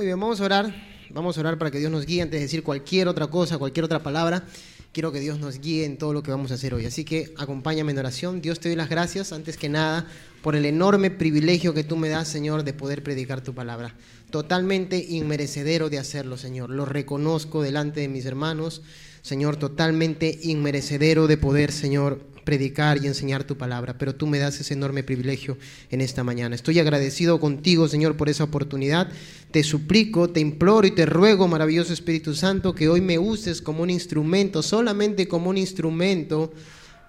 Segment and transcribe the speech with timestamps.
[0.00, 0.74] Muy bien, vamos a orar.
[1.10, 3.84] Vamos a orar para que Dios nos guíe antes de decir cualquier otra cosa, cualquier
[3.84, 4.44] otra palabra.
[4.92, 6.84] Quiero que Dios nos guíe en todo lo que vamos a hacer hoy.
[6.84, 8.40] Así que acompáñame en oración.
[8.42, 10.04] Dios te doy las gracias, antes que nada,
[10.42, 13.94] por el enorme privilegio que tú me das, Señor, de poder predicar tu palabra.
[14.30, 16.70] Totalmente inmerecedero de hacerlo, Señor.
[16.70, 18.82] Lo reconozco delante de mis hermanos.
[19.22, 24.60] Señor, totalmente inmerecedero de poder, Señor, predicar y enseñar tu palabra, pero tú me das
[24.60, 25.58] ese enorme privilegio
[25.90, 26.54] en esta mañana.
[26.54, 29.08] Estoy agradecido contigo, Señor, por esa oportunidad.
[29.50, 33.82] Te suplico, te imploro y te ruego, maravilloso Espíritu Santo, que hoy me uses como
[33.82, 36.52] un instrumento, solamente como un instrumento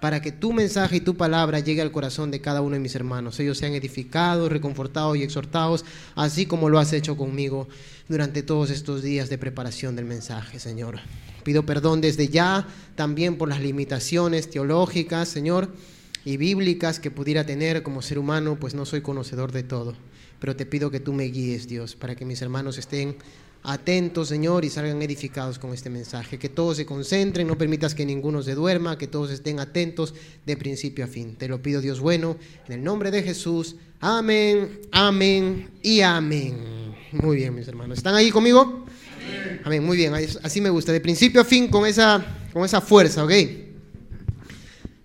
[0.02, 2.96] para que tu mensaje y tu palabra llegue al corazón de cada uno de mis
[2.96, 3.38] hermanos.
[3.38, 5.84] Ellos sean edificados, reconfortados y exhortados,
[6.16, 7.68] así como lo has hecho conmigo
[8.08, 10.98] durante todos estos días de preparación del mensaje, Señor.
[11.42, 15.68] Pido perdón desde ya también por las limitaciones teológicas, Señor,
[16.24, 19.94] y bíblicas que pudiera tener como ser humano, pues no soy conocedor de todo.
[20.38, 23.16] Pero te pido que tú me guíes, Dios, para que mis hermanos estén
[23.64, 26.38] atentos, Señor, y salgan edificados con este mensaje.
[26.38, 30.56] Que todos se concentren, no permitas que ninguno se duerma, que todos estén atentos de
[30.56, 31.36] principio a fin.
[31.36, 33.76] Te lo pido, Dios bueno, en el nombre de Jesús.
[34.00, 36.56] Amén, amén y amén.
[37.12, 37.98] Muy bien, mis hermanos.
[37.98, 38.81] ¿Están ahí conmigo?
[39.64, 39.84] Amén.
[39.84, 40.12] muy bien.
[40.42, 43.32] Así me gusta, de principio a fin con esa, con esa fuerza, ¿ok?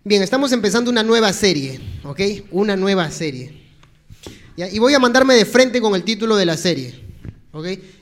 [0.03, 2.21] Bien, estamos empezando una nueva serie, ¿ok?
[2.51, 3.67] Una nueva serie.
[4.55, 7.07] Y voy a mandarme de frente con el título de la serie.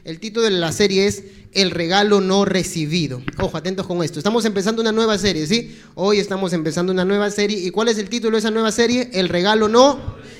[0.03, 3.21] El título de la serie es El regalo no recibido.
[3.39, 4.19] Ojo, atentos con esto.
[4.19, 5.79] Estamos empezando una nueva serie, ¿sí?
[5.95, 7.57] Hoy estamos empezando una nueva serie.
[7.59, 9.09] ¿Y cuál es el título de esa nueva serie?
[9.13, 10.34] El regalo no recibido.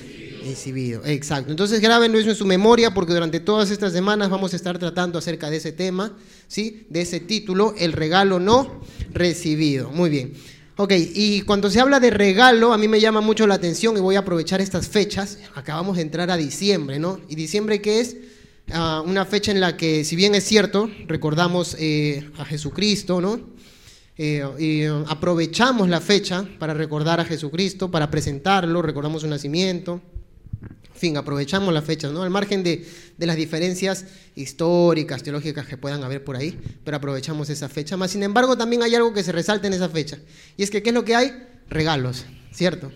[1.04, 1.50] Exacto.
[1.50, 5.18] Entonces grábenlo eso en su memoria porque durante todas estas semanas vamos a estar tratando
[5.18, 6.16] acerca de ese tema,
[6.46, 6.86] ¿sí?
[6.90, 8.80] De ese título, el regalo no
[9.12, 9.90] recibido.
[9.90, 10.34] Muy bien.
[10.78, 14.00] Ok, y cuando se habla de regalo, a mí me llama mucho la atención y
[14.00, 15.38] voy a aprovechar estas fechas.
[15.54, 17.18] Acabamos de entrar a diciembre, ¿no?
[17.28, 18.16] ¿Y diciembre qué es?
[19.04, 23.40] una fecha en la que, si bien es cierto, recordamos eh, a Jesucristo, ¿no?
[24.18, 30.02] Eh, aprovechamos la fecha para recordar a Jesucristo, para presentarlo, recordamos su nacimiento.
[30.96, 32.22] Fin, aprovechamos la fecha, ¿no?
[32.22, 32.86] Al margen de,
[33.16, 37.96] de, las diferencias históricas, teológicas que puedan haber por ahí, pero aprovechamos esa fecha.
[37.96, 40.18] Más sin embargo, también hay algo que se resalta en esa fecha.
[40.56, 41.32] Y es que, ¿qué es lo que hay?
[41.68, 42.90] Regalos, ¿cierto?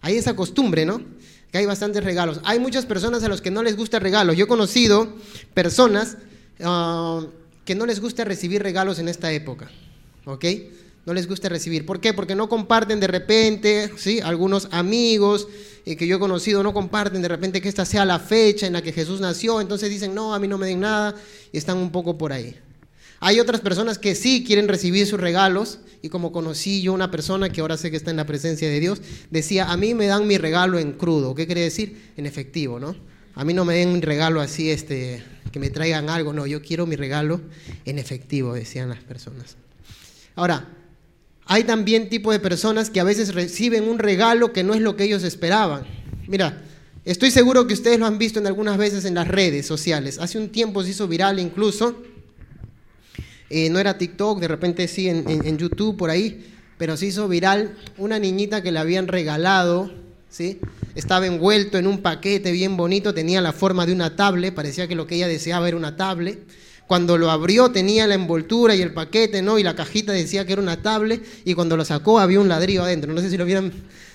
[0.00, 1.00] Hay esa costumbre, ¿no?
[1.50, 2.40] que hay bastantes regalos.
[2.44, 4.36] Hay muchas personas a las que no les gusta regalos.
[4.36, 5.14] Yo he conocido
[5.54, 6.16] personas
[6.62, 7.24] ah,
[7.64, 9.70] que no les gusta recibir regalos en esta época,
[10.24, 10.44] ¿ok?
[11.06, 11.86] No les gusta recibir.
[11.86, 12.12] ¿Por qué?
[12.12, 14.20] Porque no comparten de repente, ¿sí?
[14.20, 15.46] Algunos amigos
[15.84, 18.72] eh, que yo he conocido no comparten de repente que esta sea la fecha en
[18.72, 21.14] la que Jesús nació, entonces dicen, no, a mí no me den nada,
[21.52, 22.56] y están un poco por ahí.
[23.20, 27.50] Hay otras personas que sí quieren recibir sus regalos y como conocí yo una persona
[27.50, 29.00] que ahora sé que está en la presencia de Dios,
[29.30, 31.34] decía, a mí me dan mi regalo en crudo.
[31.34, 32.12] ¿Qué quiere decir?
[32.16, 32.96] En efectivo, ¿no?
[33.34, 35.22] A mí no me den un regalo así, este,
[35.52, 37.40] que me traigan algo, no, yo quiero mi regalo
[37.84, 39.56] en efectivo, decían las personas.
[40.34, 40.75] Ahora,
[41.46, 44.96] hay también tipo de personas que a veces reciben un regalo que no es lo
[44.96, 45.84] que ellos esperaban.
[46.26, 46.62] Mira,
[47.04, 50.18] estoy seguro que ustedes lo han visto en algunas veces en las redes sociales.
[50.18, 51.96] Hace un tiempo se hizo viral incluso
[53.48, 56.44] eh, no era TikTok, de repente sí en, YouTube, por ahí,
[56.78, 59.92] pero se hizo viral una niñita que le habían regalado,
[60.28, 60.58] ¿sí?
[60.96, 64.96] Estaba envuelto en un paquete bien bonito, tenía la forma de una tablet, parecía que
[64.96, 66.40] lo que ella deseaba era una tablet.
[66.86, 69.58] Cuando lo abrió tenía la envoltura y el paquete, ¿no?
[69.58, 72.84] Y la cajita decía que era una tablet, y cuando lo sacó había un ladrillo
[72.84, 73.12] adentro.
[73.12, 73.72] No sé si lo vieron,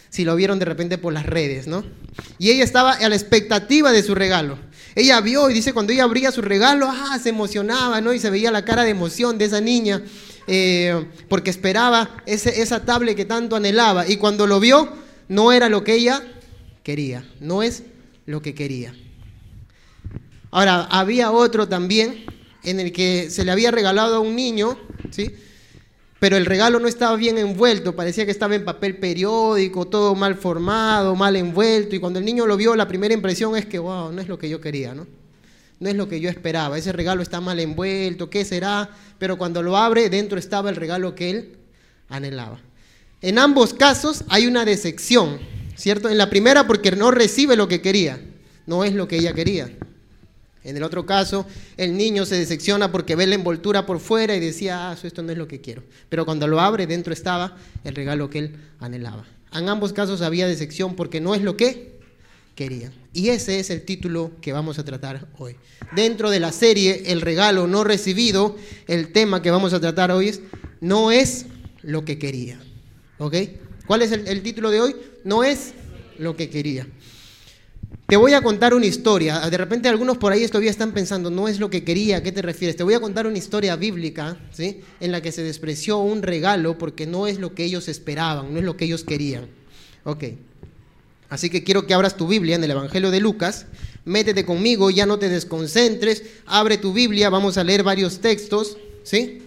[0.10, 1.84] si lo vieron de repente por las redes, ¿no?
[2.38, 4.58] Y ella estaba a la expectativa de su regalo.
[4.96, 8.14] Ella vio y dice, cuando ella abría su regalo, ah, se emocionaba, ¿no?
[8.14, 10.02] Y se veía la cara de emoción de esa niña,
[10.48, 14.08] eh, porque esperaba ese, esa tablet que tanto anhelaba.
[14.08, 14.90] Y cuando lo vio,
[15.28, 16.22] no era lo que ella
[16.84, 17.84] quería, no es
[18.26, 18.94] lo que quería.
[20.52, 22.26] Ahora, había otro también
[22.64, 24.78] en el que se le había regalado a un niño,
[25.10, 25.32] ¿sí?
[26.22, 30.36] pero el regalo no estaba bien envuelto, parecía que estaba en papel periódico, todo mal
[30.36, 34.12] formado, mal envuelto, y cuando el niño lo vio, la primera impresión es que, wow,
[34.12, 35.08] no es lo que yo quería, ¿no?
[35.80, 38.92] No es lo que yo esperaba, ese regalo está mal envuelto, ¿qué será?
[39.18, 41.58] Pero cuando lo abre, dentro estaba el regalo que él
[42.08, 42.60] anhelaba.
[43.24, 45.40] En ambos casos hay una decepción,
[45.76, 46.08] ¿cierto?
[46.08, 48.22] En la primera porque no recibe lo que quería,
[48.68, 49.76] no es lo que ella quería.
[50.64, 51.46] En el otro caso,
[51.78, 55.32] el niño se decepciona porque ve la envoltura por fuera y decía, ah, esto no
[55.32, 55.84] es lo que quiero.
[56.10, 59.26] Pero cuando lo abre, dentro estaba el regalo que él anhelaba.
[59.54, 62.00] En ambos casos había decepción porque no es lo que
[62.56, 62.94] querían.
[63.14, 65.56] Y ese es el título que vamos a tratar hoy.
[65.96, 68.56] Dentro de la serie El regalo no recibido,
[68.88, 70.42] el tema que vamos a tratar hoy es
[70.80, 71.48] No es
[71.82, 72.60] lo que quería.
[73.18, 73.36] ¿Ok?
[73.88, 74.96] ¿Cuál es el, título de hoy?
[75.24, 75.74] No es
[76.18, 76.88] lo que quería.
[78.12, 79.40] Te voy a contar una historia.
[79.50, 82.34] De repente algunos por ahí todavía están pensando, no es lo que quería, ¿a qué
[82.34, 82.76] te refieres?
[82.76, 84.82] Te voy a contar una historia bíblica, ¿sí?
[85.00, 88.60] En la que se despreció un regalo porque no es lo que ellos esperaban, no
[88.60, 89.48] es lo que ellos querían.
[90.04, 90.26] Ok.
[91.30, 93.68] Así que quiero que abras tu Biblia en el Evangelio de Lucas.
[94.04, 96.24] Métete conmigo, ya no te desconcentres.
[96.48, 99.42] Abre tu Biblia, vamos a leer varios textos, ¿sí?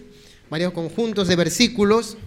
[0.49, 2.17] Varios conjuntos de versículos.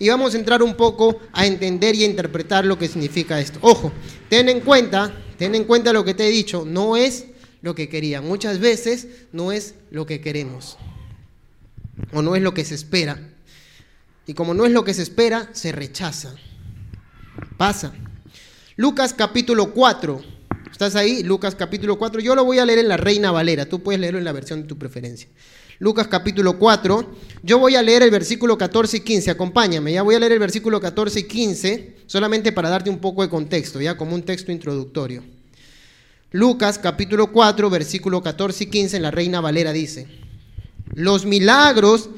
[0.00, 3.58] Y vamos a entrar un poco a entender y a interpretar lo que significa esto.
[3.60, 3.92] Ojo,
[4.30, 7.26] ten en cuenta, ten en cuenta lo que te he dicho, no es
[7.60, 8.22] lo que quería.
[8.22, 10.78] Muchas veces no es lo que queremos.
[12.14, 13.20] O no es lo que se espera.
[14.26, 16.34] Y como no es lo que se espera, se rechaza.
[17.58, 17.92] Pasa.
[18.76, 20.22] Lucas capítulo 4.
[20.72, 21.22] ¿Estás ahí?
[21.22, 22.22] Lucas capítulo 4.
[22.22, 23.66] Yo lo voy a leer en la Reina Valera.
[23.66, 25.28] Tú puedes leerlo en la versión de tu preferencia.
[25.80, 27.10] Lucas capítulo 4.
[27.42, 29.30] Yo voy a leer el versículo 14 y 15.
[29.30, 29.94] Acompáñame.
[29.94, 33.30] Ya voy a leer el versículo 14 y 15 solamente para darte un poco de
[33.30, 35.24] contexto, ya como un texto introductorio.
[36.32, 40.06] Lucas capítulo 4, versículo 14 y 15 en la Reina Valera dice,
[40.92, 42.10] los milagros,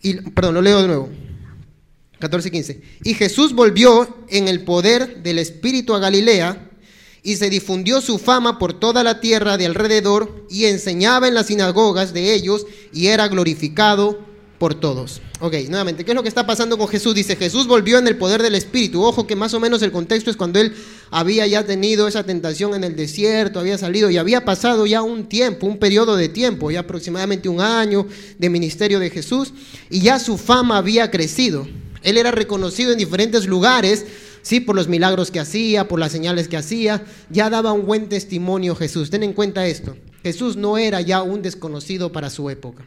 [0.00, 1.08] y, perdón, lo leo de nuevo.
[2.20, 2.82] 14 y 15.
[3.02, 6.67] Y Jesús volvió en el poder del Espíritu a Galilea
[7.22, 11.46] y se difundió su fama por toda la tierra de alrededor y enseñaba en las
[11.46, 14.18] sinagogas de ellos y era glorificado
[14.58, 15.20] por todos.
[15.40, 17.14] Ok, nuevamente, ¿qué es lo que está pasando con Jesús?
[17.14, 19.04] Dice, Jesús volvió en el poder del Espíritu.
[19.04, 20.74] Ojo que más o menos el contexto es cuando él
[21.10, 25.28] había ya tenido esa tentación en el desierto, había salido y había pasado ya un
[25.28, 28.06] tiempo, un periodo de tiempo, ya aproximadamente un año
[28.38, 29.52] de ministerio de Jesús,
[29.90, 31.68] y ya su fama había crecido.
[32.02, 34.06] Él era reconocido en diferentes lugares,
[34.42, 37.04] sí, por los milagros que hacía, por las señales que hacía.
[37.30, 39.10] Ya daba un buen testimonio Jesús.
[39.10, 39.96] Ten en cuenta esto.
[40.22, 42.84] Jesús no era ya un desconocido para su época.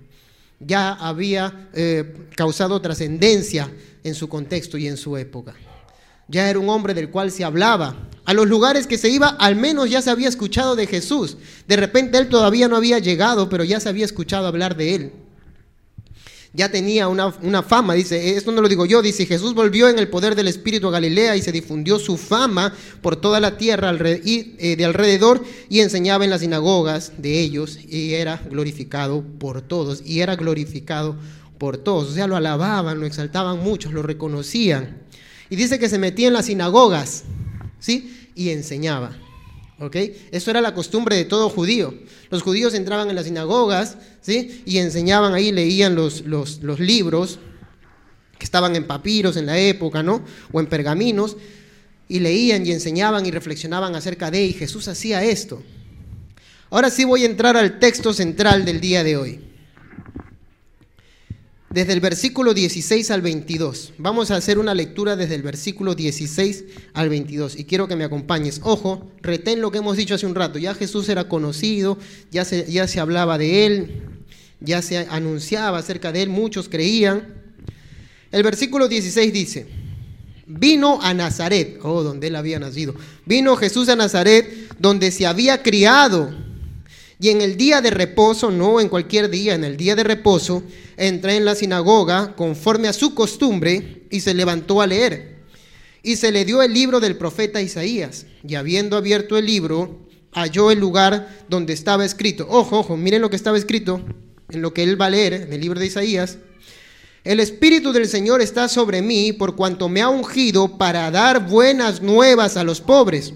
[0.59, 3.71] Ya había eh, causado trascendencia
[4.03, 5.55] en su contexto y en su época.
[6.27, 8.07] Ya era un hombre del cual se hablaba.
[8.25, 11.37] A los lugares que se iba, al menos ya se había escuchado de Jesús.
[11.67, 15.11] De repente él todavía no había llegado, pero ya se había escuchado hablar de él
[16.53, 20.09] ya tenía una, fama, dice, esto no lo digo yo, dice, Jesús volvió en el
[20.09, 24.75] poder del Espíritu a Galilea y se difundió su fama por toda la tierra eh,
[24.75, 30.19] de alrededor y enseñaba en las sinagogas de ellos y era glorificado por todos, y
[30.19, 31.15] era glorificado
[31.57, 35.03] por todos, o sea, lo alababan, lo exaltaban muchos, lo reconocían.
[35.49, 37.23] Y dice que se metía en las sinagogas,
[37.79, 38.29] ¿sí?
[38.35, 39.15] Y enseñaba.
[40.31, 41.93] Eso era la costumbre de todo judío.
[42.29, 44.63] Los judíos entraban en las sinagogas, ¿sí?
[44.65, 47.39] Y enseñaban ahí, leían los, los, los libros
[48.37, 50.23] que estaban en papiros en la época, ¿no?
[50.51, 51.37] O en pergaminos,
[52.07, 55.63] y leían y enseñaban y reflexionaban acerca de, y Jesús hacía esto.
[56.69, 59.50] Ahora sí voy a entrar al texto central del día de hoy
[61.71, 63.93] desde el versículo 16 al 22.
[63.97, 68.03] Vamos a hacer una lectura desde el versículo 16 al 22 y quiero que me
[68.03, 68.59] acompañes.
[68.63, 70.59] Ojo, retén lo que hemos dicho hace un rato.
[70.59, 71.97] Ya Jesús era conocido,
[72.29, 74.01] ya se, ya se hablaba de él,
[74.59, 77.35] ya se anunciaba acerca de él, muchos creían.
[78.31, 79.67] El versículo 16 dice,
[80.45, 82.95] vino a Nazaret, oh, donde él había nacido.
[83.25, 86.33] Vino Jesús a Nazaret, donde se había criado
[87.21, 90.63] y en el día de reposo, no en cualquier día, en el día de reposo,
[90.97, 95.35] entré en la sinagoga conforme a su costumbre y se levantó a leer.
[96.01, 98.25] Y se le dio el libro del profeta Isaías.
[98.43, 99.99] Y habiendo abierto el libro,
[100.31, 102.47] halló el lugar donde estaba escrito.
[102.49, 104.01] Ojo, ojo, miren lo que estaba escrito
[104.49, 106.39] en lo que él va a leer, en el libro de Isaías.
[107.23, 112.01] El Espíritu del Señor está sobre mí por cuanto me ha ungido para dar buenas
[112.01, 113.35] nuevas a los pobres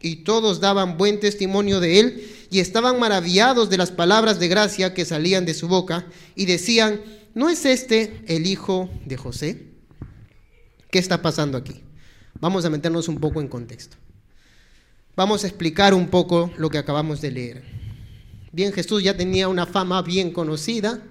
[0.00, 4.94] y todos daban buen testimonio de él y estaban maravillados de las palabras de gracia
[4.94, 7.00] que salían de su boca y decían,
[7.34, 9.66] ¿no es este el hijo de José?
[10.90, 11.82] ¿Qué está pasando aquí?
[12.40, 13.96] Vamos a meternos un poco en contexto.
[15.14, 17.62] Vamos a explicar un poco lo que acabamos de leer.
[18.52, 21.02] Bien, Jesús ya tenía una fama bien conocida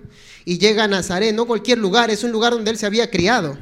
[0.43, 3.57] y llega a Nazaret, no cualquier lugar, es un lugar donde él se había criado.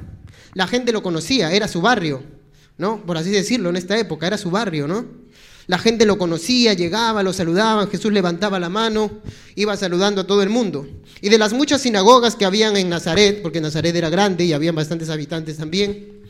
[0.53, 2.36] La gente lo conocía, era su barrio.
[2.77, 3.05] ¿No?
[3.05, 5.05] Por así decirlo, en esta época, era su barrio, ¿no?
[5.67, 9.11] La gente lo conocía, llegaba, lo saludaban, Jesús levantaba la mano,
[9.55, 10.87] iba saludando a todo el mundo.
[11.19, 14.75] Y de las muchas sinagogas que habían en Nazaret, porque Nazaret era grande y habían
[14.75, 16.21] bastantes habitantes también,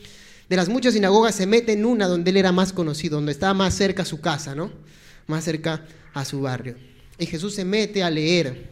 [0.48, 3.54] de las muchas sinagogas se mete en una donde él era más conocido, donde estaba
[3.54, 4.72] más cerca a su casa, ¿no?
[5.26, 6.74] Más cerca a su barrio.
[7.18, 8.70] Y Jesús se mete a leer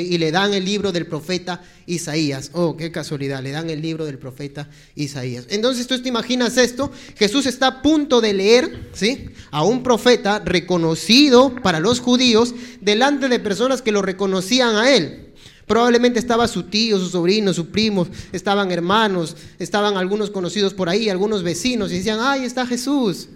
[0.00, 2.50] y le dan el libro del profeta Isaías.
[2.52, 5.46] Oh, qué casualidad, le dan el libro del profeta Isaías.
[5.50, 9.30] Entonces tú te imaginas esto, Jesús está a punto de leer ¿sí?
[9.50, 15.32] a un profeta reconocido para los judíos delante de personas que lo reconocían a él.
[15.66, 21.08] Probablemente estaba su tío, su sobrino, su primo, estaban hermanos, estaban algunos conocidos por ahí,
[21.08, 23.28] algunos vecinos, y decían, ay, está Jesús.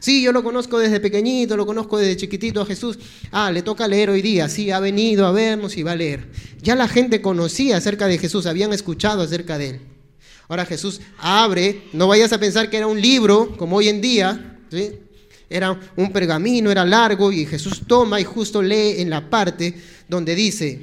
[0.00, 2.98] Sí, yo lo conozco desde pequeñito, lo conozco desde chiquitito a Jesús.
[3.30, 4.48] Ah, le toca leer hoy día.
[4.48, 6.28] Sí, ha venido a vernos y va a leer.
[6.60, 9.80] Ya la gente conocía acerca de Jesús, habían escuchado acerca de él.
[10.48, 14.58] Ahora Jesús abre, no vayas a pensar que era un libro como hoy en día,
[14.70, 14.92] ¿sí?
[15.48, 19.74] era un pergamino, era largo y Jesús toma y justo lee en la parte
[20.08, 20.80] donde dice,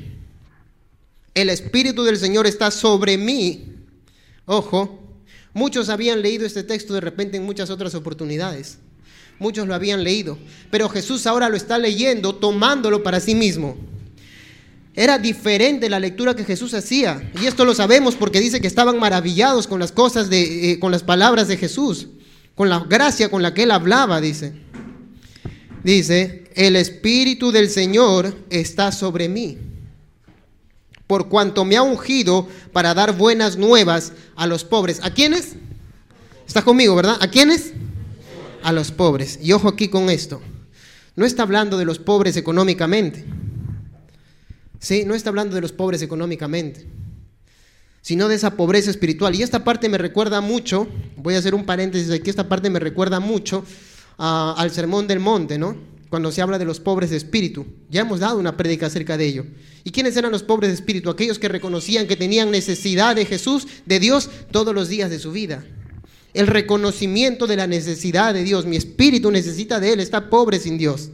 [1.33, 3.75] el Espíritu del Señor está sobre mí.
[4.45, 4.99] Ojo,
[5.53, 8.79] muchos habían leído este texto de repente en muchas otras oportunidades
[9.41, 10.37] muchos lo habían leído,
[10.69, 13.75] pero Jesús ahora lo está leyendo, tomándolo para sí mismo.
[14.93, 18.99] Era diferente la lectura que Jesús hacía, y esto lo sabemos porque dice que estaban
[18.99, 22.07] maravillados con las cosas de, eh, con las palabras de Jesús,
[22.55, 24.53] con la gracia con la que él hablaba, dice.
[25.83, 29.57] Dice, el Espíritu del Señor está sobre mí,
[31.07, 34.99] por cuanto me ha ungido para dar buenas nuevas a los pobres.
[35.01, 35.55] ¿A quiénes?
[36.45, 37.17] Está conmigo, ¿verdad?
[37.19, 37.73] ¿A quiénes?
[38.63, 39.39] A los pobres.
[39.41, 40.41] Y ojo aquí con esto.
[41.15, 43.25] No está hablando de los pobres económicamente.
[44.79, 46.87] Sí, no está hablando de los pobres económicamente,
[48.01, 49.35] sino de esa pobreza espiritual.
[49.35, 50.87] Y esta parte me recuerda mucho,
[51.17, 53.63] voy a hacer un paréntesis aquí, esta parte me recuerda mucho
[54.17, 55.77] ah, al Sermón del Monte, ¿no?
[56.09, 57.65] Cuando se habla de los pobres de espíritu.
[57.89, 59.45] Ya hemos dado una prédica acerca de ello.
[59.83, 61.09] ¿Y quiénes eran los pobres de espíritu?
[61.09, 65.31] Aquellos que reconocían que tenían necesidad de Jesús, de Dios, todos los días de su
[65.31, 65.63] vida
[66.33, 68.65] el reconocimiento de la necesidad de Dios.
[68.65, 71.09] Mi espíritu necesita de Él, está pobre sin Dios.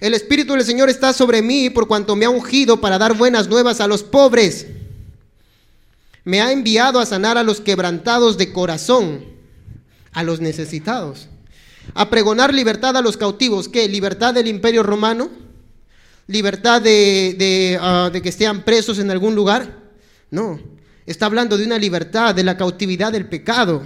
[0.00, 3.48] El Espíritu del Señor está sobre mí por cuanto me ha ungido para dar buenas
[3.48, 4.66] nuevas a los pobres.
[6.24, 9.24] Me ha enviado a sanar a los quebrantados de corazón,
[10.12, 11.28] a los necesitados.
[11.94, 13.68] A pregonar libertad a los cautivos.
[13.68, 13.88] ¿Qué?
[13.88, 15.30] ¿Libertad del imperio romano?
[16.26, 19.78] ¿Libertad de, de ah, que estén presos en algún lugar?
[20.30, 20.58] No
[21.06, 23.82] Está hablando de una libertad, de la cautividad del pecado.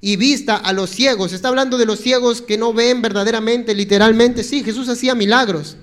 [0.00, 1.32] Y vista a los ciegos.
[1.32, 4.42] Está hablando de los ciegos que no ven verdaderamente, literalmente.
[4.42, 5.76] Sí, Jesús hacía milagros.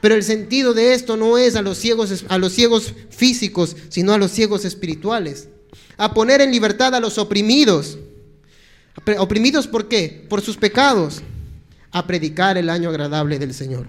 [0.00, 4.12] Pero el sentido de esto no es a los ciegos, a los ciegos físicos, sino
[4.12, 5.48] a los ciegos espirituales.
[5.96, 7.98] A poner en libertad a los oprimidos.
[9.18, 10.26] ¿Oprimidos por qué?
[10.28, 11.22] Por sus pecados.
[11.90, 13.88] A predicar el año agradable del Señor.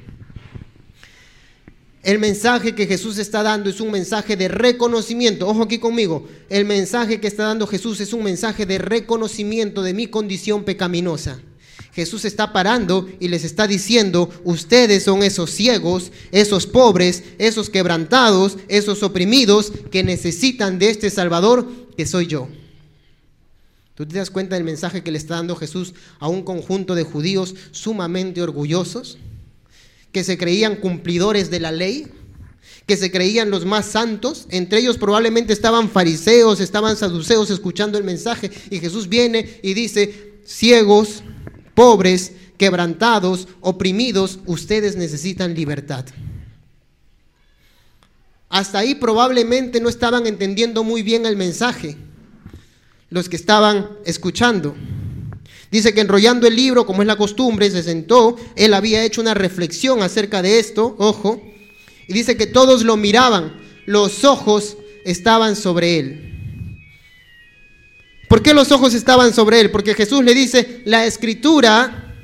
[2.08, 5.46] El mensaje que Jesús está dando es un mensaje de reconocimiento.
[5.46, 6.26] Ojo aquí conmigo.
[6.48, 11.42] El mensaje que está dando Jesús es un mensaje de reconocimiento de mi condición pecaminosa.
[11.92, 18.58] Jesús está parando y les está diciendo, ustedes son esos ciegos, esos pobres, esos quebrantados,
[18.70, 22.48] esos oprimidos que necesitan de este Salvador que soy yo.
[23.96, 27.04] ¿Tú te das cuenta del mensaje que le está dando Jesús a un conjunto de
[27.04, 29.18] judíos sumamente orgullosos?
[30.18, 32.08] Que se creían cumplidores de la ley,
[32.88, 34.48] que se creían los más santos.
[34.50, 38.50] Entre ellos probablemente estaban fariseos, estaban saduceos escuchando el mensaje.
[38.72, 41.22] Y Jesús viene y dice, ciegos,
[41.76, 46.04] pobres, quebrantados, oprimidos, ustedes necesitan libertad.
[48.50, 51.96] Hasta ahí probablemente no estaban entendiendo muy bien el mensaje,
[53.12, 54.76] los que estaban escuchando.
[55.72, 59.34] Dice que enrollando el libro, como es la costumbre, se sentó, él había hecho una
[59.34, 61.42] reflexión acerca de esto, ojo,
[62.08, 66.28] y dice que todos lo miraban, los ojos estaban sobre él.
[68.30, 69.72] ¿Por qué los ojos estaban sobre él?
[69.72, 72.16] Porque Jesús le dice, la escritura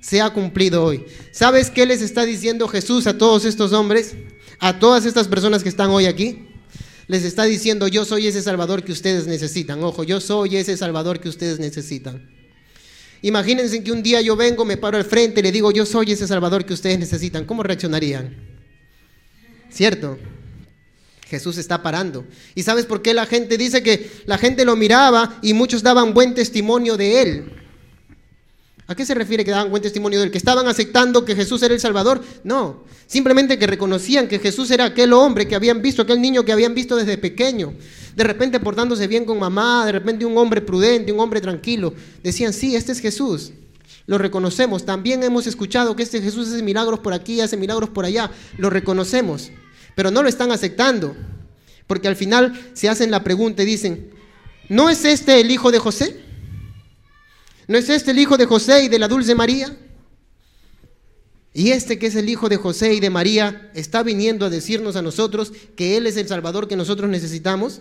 [0.00, 1.04] se ha cumplido hoy.
[1.32, 4.14] ¿Sabes qué les está diciendo Jesús a todos estos hombres?
[4.60, 6.46] A todas estas personas que están hoy aquí.
[7.08, 9.82] Les está diciendo, yo soy ese Salvador que ustedes necesitan.
[9.82, 12.37] Ojo, yo soy ese Salvador que ustedes necesitan.
[13.22, 16.12] Imagínense que un día yo vengo, me paro al frente y le digo, yo soy
[16.12, 17.44] ese Salvador que ustedes necesitan.
[17.44, 18.36] ¿Cómo reaccionarían?
[19.70, 20.18] ¿Cierto?
[21.28, 22.24] Jesús está parando.
[22.54, 26.14] ¿Y sabes por qué la gente dice que la gente lo miraba y muchos daban
[26.14, 27.52] buen testimonio de él?
[28.90, 30.30] ¿A qué se refiere que daban buen testimonio de?
[30.30, 32.24] ¿Que estaban aceptando que Jesús era el Salvador?
[32.42, 36.52] No, simplemente que reconocían que Jesús era aquel hombre que habían visto, aquel niño que
[36.52, 37.74] habían visto desde pequeño,
[38.16, 41.92] de repente portándose bien con mamá, de repente un hombre prudente, un hombre tranquilo.
[42.22, 43.52] Decían, sí, este es Jesús.
[44.06, 44.86] Lo reconocemos.
[44.86, 48.30] También hemos escuchado que este Jesús hace milagros por aquí, hace milagros por allá.
[48.56, 49.50] Lo reconocemos.
[49.96, 51.14] Pero no lo están aceptando.
[51.86, 54.10] Porque al final se hacen la pregunta y dicen,
[54.70, 56.27] ¿no es este el hijo de José?
[57.68, 59.76] ¿No es este el hijo de José y de la dulce María?
[61.52, 64.96] Y este que es el hijo de José y de María está viniendo a decirnos
[64.96, 67.80] a nosotros que Él es el Salvador que nosotros necesitamos.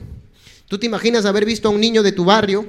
[0.67, 2.65] ¿Tú te imaginas haber visto a un niño de tu barrio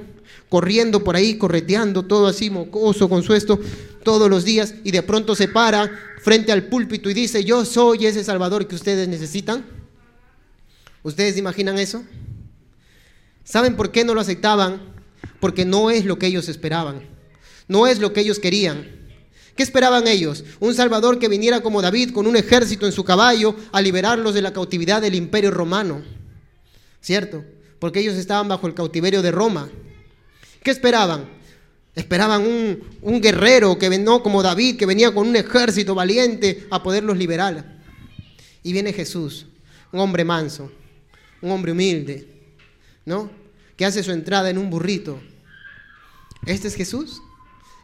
[0.47, 3.59] corriendo por ahí, correteando, todo así, mocoso, con su esto,
[4.03, 8.05] todos los días, y de pronto se para frente al púlpito y dice, yo soy
[8.05, 9.65] ese Salvador que ustedes necesitan?
[11.03, 12.03] ¿Ustedes imaginan eso?
[13.43, 14.98] ¿Saben por qué no lo aceptaban?
[15.39, 17.01] Porque no es lo que ellos esperaban,
[17.67, 18.99] no es lo que ellos querían.
[19.55, 20.45] ¿Qué esperaban ellos?
[20.61, 24.41] Un Salvador que viniera como David con un ejército en su caballo a liberarlos de
[24.41, 26.01] la cautividad del imperio romano.
[27.01, 27.43] ¿Cierto?
[27.77, 29.69] Porque ellos estaban bajo el cautiverio de Roma.
[30.63, 31.29] ¿Qué esperaban?
[31.93, 32.43] Esperaban
[33.01, 37.79] un, guerrero que no como David, que venía con un ejército valiente a poderlos liberar.
[38.63, 39.47] Y viene Jesús,
[39.91, 40.71] un hombre manso,
[41.41, 42.27] un hombre humilde,
[43.05, 43.29] ¿no?
[43.79, 45.19] Que hace su entrada en un burrito.
[46.45, 47.21] ¿Este es Jesús?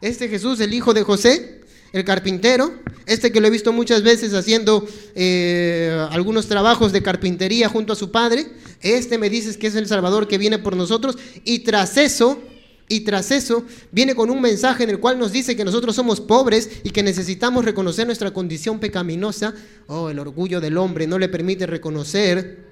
[0.02, 1.64] ¿Este Jesús, el hijo de José?
[1.94, 2.74] el carpintero,
[3.06, 4.86] este que lo he visto muchas veces haciendo
[5.16, 8.48] eh, algunos trabajos de carpintería junto a su padre,
[8.82, 12.42] este me dices que es el Salvador que viene por nosotros y tras eso,
[12.90, 16.20] y tras eso viene con un mensaje en el cual nos dice que nosotros somos
[16.20, 19.54] pobres y que necesitamos reconocer nuestra condición pecaminosa.
[19.88, 22.66] Oh, el orgullo del hombre no le permite reconocer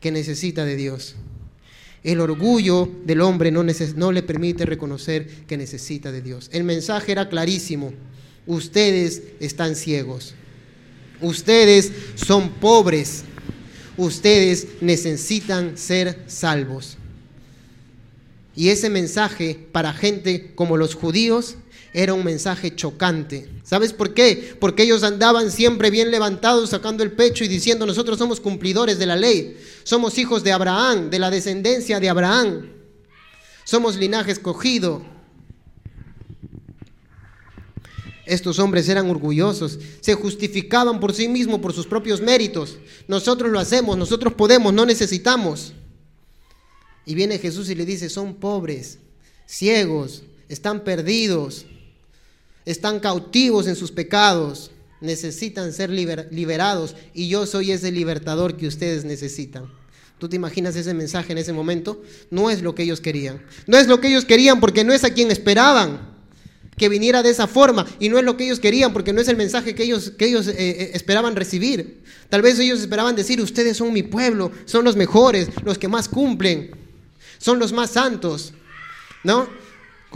[0.00, 1.16] que necesita de Dios.
[2.06, 6.48] El orgullo del hombre no, le permite reconocer que necesita de Dios.
[6.52, 7.92] El mensaje era clarísimo
[8.46, 10.34] ustedes están ciegos.
[11.20, 13.24] Ustedes son pobres.
[13.96, 16.96] Ustedes necesitan ser salvos.
[18.54, 21.56] Y ese mensaje para gente como los judíos
[21.96, 23.48] era un mensaje chocante.
[23.62, 24.54] ¿Sabes por qué?
[24.60, 29.06] Porque ellos andaban siempre bien levantados, sacando el pecho y diciendo, nosotros somos cumplidores de
[29.06, 32.68] la ley, somos hijos de Abraham, de la descendencia de Abraham,
[33.64, 35.06] somos linaje escogido,
[38.26, 42.76] estos hombres eran orgullosos, se justificaban por sí mismos, por sus propios méritos.
[43.08, 45.72] Nosotros lo hacemos, nosotros podemos, no necesitamos.
[47.06, 48.98] Y viene Jesús y le dice, son pobres,
[49.46, 51.64] ciegos, están perdidos,
[52.66, 59.04] están cautivos en sus pecados, necesitan ser liberados y yo soy ese libertador que ustedes
[59.04, 59.72] necesitan.
[60.18, 62.02] ¿Tú te imaginas ese mensaje en ese momento?
[62.30, 63.42] No es lo que ellos querían.
[63.66, 66.16] No es lo que ellos querían porque no es a quien esperaban
[66.76, 69.28] que viniera de esa forma y no es lo que ellos querían porque no es
[69.28, 72.02] el mensaje que ellos, que ellos eh, eh, esperaban recibir.
[72.30, 76.08] Tal vez ellos esperaban decir, ustedes son mi pueblo, son los mejores, los que más
[76.08, 76.70] cumplen,
[77.38, 78.52] son los más santos,
[79.22, 79.48] ¿no?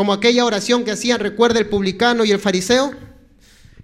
[0.01, 2.95] Como aquella oración que hacían, recuerda el publicano y el fariseo.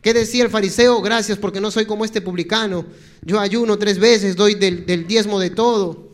[0.00, 1.02] ¿Qué decía el fariseo?
[1.02, 2.86] Gracias porque no soy como este publicano.
[3.20, 6.08] Yo ayuno tres veces, doy del, del diezmo de todo.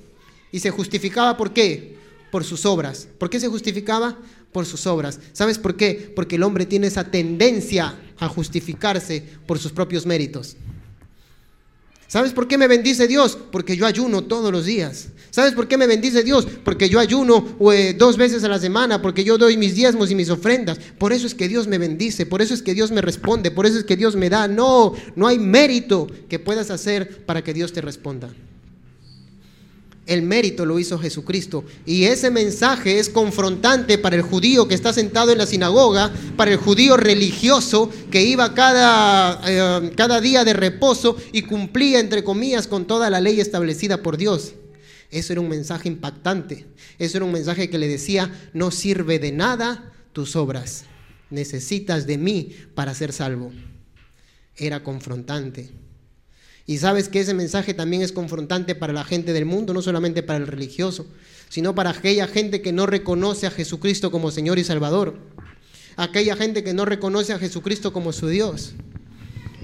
[0.51, 1.99] Y se justificaba por qué?
[2.33, 3.07] Por sus obras.
[3.17, 4.19] ¿Por qué se justificaba?
[4.51, 5.21] por sus obras.
[5.33, 6.13] ¿Sabes por qué?
[6.17, 10.57] Porque el hombre tiene esa tendencia a justificarse por sus propios méritos.
[12.13, 13.39] ¿Sabes por qué me bendice Dios?
[13.51, 15.09] Porque yo ayuno todos los días.
[15.31, 16.47] ¿Sabes por qué me bendice Dios?
[16.63, 20.15] Porque yo ayuno eh, dos veces a la semana, porque yo doy mis diezmos y
[20.15, 20.79] mis ofrendas.
[20.99, 23.65] Por eso es que Dios me bendice, por eso es que Dios me responde, por
[23.65, 24.47] eso es que Dios me da.
[24.47, 28.29] No, no hay mérito que puedas hacer para que Dios te responda.
[30.05, 31.65] El mérito lo hizo Jesucristo.
[31.87, 36.51] Y ese mensaje es confrontante para el judío que está sentado en la sinagoga, para
[36.51, 42.67] el judío religioso que iba cada, eh, cada día de reposo y cumplía, entre comillas,
[42.67, 44.55] con toda la ley establecida por Dios.
[45.13, 46.67] Eso era un mensaje impactante.
[46.99, 50.85] Eso era un mensaje que le decía, no sirve de nada tus obras.
[51.31, 53.53] Necesitas de mí para ser salvo.
[54.57, 55.71] Era confrontante.
[56.67, 60.23] Y sabes que ese mensaje también es confrontante para la gente del mundo, no solamente
[60.23, 61.07] para el religioso,
[61.49, 65.17] sino para aquella gente que no reconoce a Jesucristo como Señor y Salvador.
[65.97, 68.75] Aquella gente que no reconoce a Jesucristo como su Dios.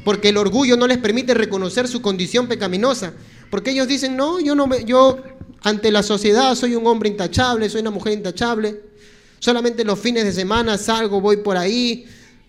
[0.05, 3.15] Porque el orgullo no les permite reconocer su condición pecaminosa.
[3.51, 5.23] Porque ellos dicen, no, yo no me, yo
[5.63, 8.83] ante la sociedad soy un hombre intachable, soy una mujer intachable.
[9.39, 12.07] Solamente los fines de semana salgo, voy por ahí,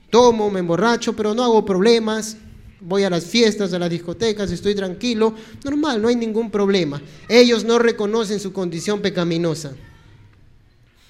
[0.10, 2.36] tomo, me emborracho, pero no hago problemas
[2.82, 7.02] voy a las fiestas, a las discotecas, estoy tranquilo, normal, no hay ningún problema.
[7.28, 9.74] Ellos no reconocen su condición pecaminosa.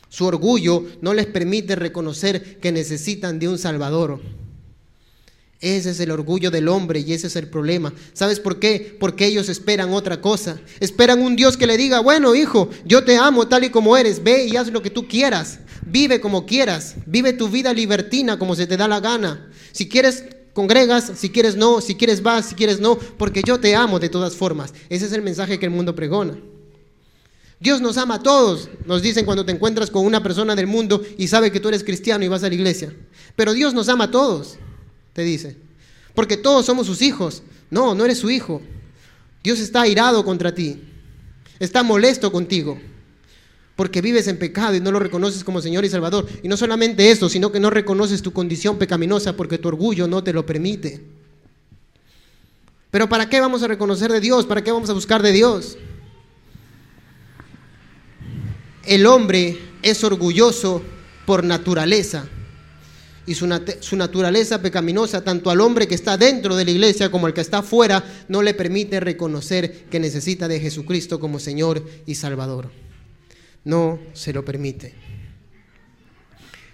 [0.09, 4.19] Su orgullo no les permite reconocer que necesitan de un Salvador.
[5.61, 7.93] Ese es el orgullo del hombre y ese es el problema.
[8.13, 8.95] ¿Sabes por qué?
[8.97, 10.59] Porque ellos esperan otra cosa.
[10.79, 14.23] Esperan un Dios que le diga, bueno hijo, yo te amo tal y como eres,
[14.23, 18.55] ve y haz lo que tú quieras, vive como quieras, vive tu vida libertina como
[18.55, 19.51] se te da la gana.
[19.73, 20.23] Si quieres
[20.59, 24.09] congregas, si quieres no, si quieres vas, si quieres no, porque yo te amo de
[24.09, 24.73] todas formas.
[24.89, 26.37] Ese es el mensaje que el mundo pregona.
[27.61, 31.01] Dios nos ama a todos, nos dicen cuando te encuentras con una persona del mundo
[31.17, 32.93] y sabe que tú eres cristiano y vas a la iglesia.
[33.37, 34.57] Pero Dios nos ama a todos
[35.13, 35.57] te dice.
[36.13, 37.43] Porque todos somos sus hijos.
[37.69, 38.61] No, no eres su hijo.
[39.43, 40.81] Dios está airado contra ti.
[41.59, 42.79] Está molesto contigo.
[43.79, 46.27] Porque vives en pecado y no lo reconoces como Señor y Salvador.
[46.43, 50.21] Y no solamente eso, sino que no reconoces tu condición pecaminosa porque tu orgullo no
[50.21, 51.01] te lo permite.
[52.91, 54.45] Pero ¿para qué vamos a reconocer de Dios?
[54.45, 55.77] ¿Para qué vamos a buscar de Dios?
[58.85, 60.83] El hombre es orgulloso
[61.25, 62.27] por naturaleza
[63.25, 67.33] y su, naturaleza pecaminosa, tanto al hombre que está dentro de la iglesia como al
[67.33, 72.88] que está fuera, no le permite reconocer que necesita de Jesucristo como Señor y Salvador.
[73.63, 74.93] No se lo permite.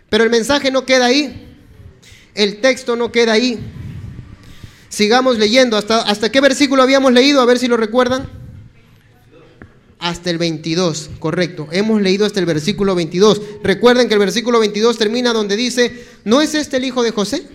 [0.09, 1.57] Pero el mensaje no queda ahí.
[2.33, 3.59] El texto no queda ahí.
[4.89, 5.77] Sigamos leyendo.
[5.77, 7.41] ¿Hasta, hasta qué versículo habíamos leído?
[7.41, 8.29] A ver si lo recuerdan
[9.99, 11.67] hasta el 22, correcto.
[11.71, 13.41] Hemos leído hasta el versículo 22.
[13.63, 17.47] Recuerden que el versículo 22 termina donde dice, ¿no es este el hijo de José?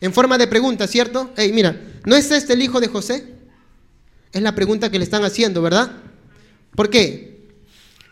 [0.00, 1.30] En forma de pregunta, ¿cierto?
[1.36, 3.24] Hey, mira, ¿no es este el hijo de José?
[4.32, 5.92] Es la pregunta que le están haciendo, ¿verdad?
[6.74, 7.37] ¿Por qué?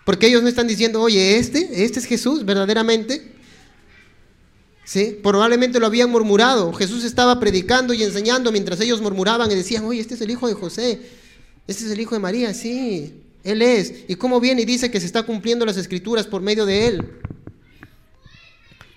[0.07, 3.35] Porque ellos no están diciendo, oye, este, este es Jesús, verdaderamente.
[4.85, 5.19] ¿Sí?
[5.23, 6.73] Probablemente lo habían murmurado.
[6.73, 10.49] Jesús estaba predicando y enseñando mientras ellos murmuraban y decían, oye, este es el hijo
[10.49, 11.01] de José.
[11.67, 14.05] Este es el Hijo de María, sí, Él es.
[14.07, 17.05] ¿Y cómo viene y dice que se está cumpliendo las escrituras por medio de Él?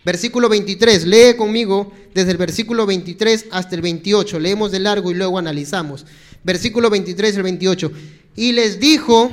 [0.06, 4.40] Versículo 23, lee conmigo desde el versículo 23 hasta el 28.
[4.40, 6.06] Leemos de largo y luego analizamos.
[6.44, 7.92] Versículo 23 al 28.
[8.36, 9.32] Y les dijo,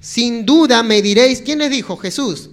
[0.00, 1.96] sin duda me diréis, ¿quién les dijo?
[1.96, 2.50] Jesús.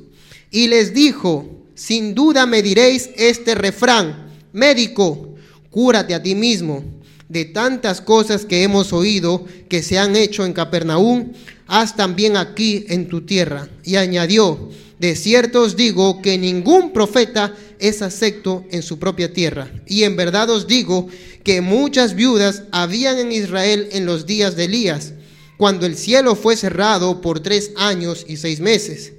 [0.51, 5.35] Y les dijo, sin duda me diréis este refrán, médico,
[5.69, 6.83] cúrate a ti mismo
[7.29, 11.33] de tantas cosas que hemos oído que se han hecho en Capernaum,
[11.67, 13.67] haz también aquí en tu tierra.
[13.83, 19.71] Y añadió, de cierto os digo que ningún profeta es acepto en su propia tierra.
[19.87, 21.07] Y en verdad os digo
[21.43, 25.13] que muchas viudas habían en Israel en los días de Elías,
[25.57, 29.13] cuando el cielo fue cerrado por tres años y seis meses.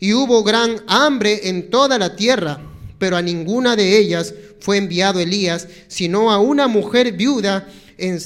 [0.00, 2.60] Y hubo gran hambre en toda la tierra,
[2.98, 8.18] pero a ninguna de ellas fue enviado Elías, sino a una mujer viuda en,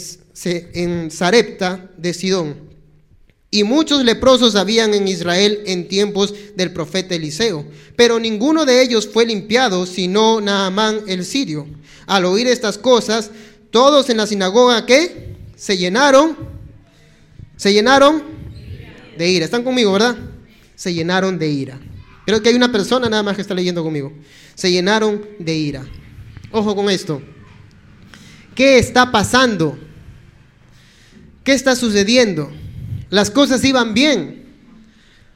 [0.45, 2.67] en Sarepta de Sidón.
[3.51, 9.09] Y muchos leprosos habían en Israel en tiempos del profeta Eliseo, pero ninguno de ellos
[9.11, 11.67] fue limpiado, sino Naamán el sirio.
[12.07, 13.31] Al oír estas cosas,
[13.71, 16.37] todos en la sinagoga que se llenaron,
[17.57, 18.23] se llenaron
[19.17, 19.45] de ira.
[19.45, 20.17] ¿Están conmigo, verdad?
[20.75, 21.79] Se llenaron de ira.
[22.27, 24.13] Creo que hay una persona nada más que está leyendo conmigo.
[24.55, 25.87] Se llenaron de ira.
[26.51, 27.23] Ojo con esto.
[28.55, 29.79] ¿Qué está pasando?
[31.45, 32.51] ¿Qué está sucediendo?
[33.11, 34.47] Las cosas iban bien.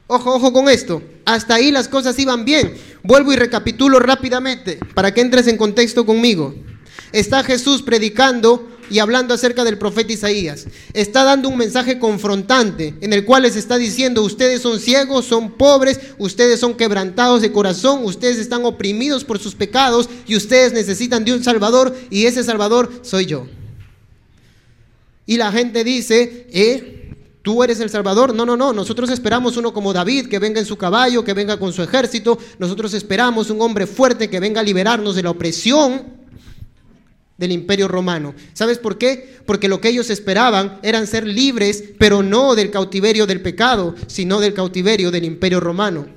[0.07, 1.01] Ojo, ojo con esto.
[1.25, 2.73] Hasta ahí las cosas iban bien.
[3.03, 6.53] Vuelvo y recapitulo rápidamente para que entres en contexto conmigo.
[7.13, 10.67] Está Jesús predicando y hablando acerca del profeta Isaías.
[10.93, 15.51] Está dando un mensaje confrontante en el cual les está diciendo, ustedes son ciegos, son
[15.51, 21.23] pobres, ustedes son quebrantados de corazón, ustedes están oprimidos por sus pecados y ustedes necesitan
[21.23, 23.47] de un Salvador y ese Salvador soy yo.
[25.25, 26.97] Y la gente dice, ¿eh?
[27.41, 28.35] ¿Tú eres el Salvador?
[28.35, 28.71] No, no, no.
[28.71, 32.37] Nosotros esperamos uno como David, que venga en su caballo, que venga con su ejército.
[32.59, 36.20] Nosotros esperamos un hombre fuerte que venga a liberarnos de la opresión
[37.41, 38.35] del imperio romano.
[38.53, 39.39] ¿Sabes por qué?
[39.47, 44.39] Porque lo que ellos esperaban eran ser libres, pero no del cautiverio del pecado, sino
[44.39, 46.07] del cautiverio del imperio romano.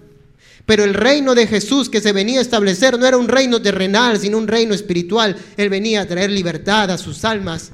[0.67, 4.21] Pero el reino de Jesús que se venía a establecer no era un reino terrenal,
[4.21, 5.35] sino un reino espiritual.
[5.57, 7.73] Él venía a traer libertad a sus almas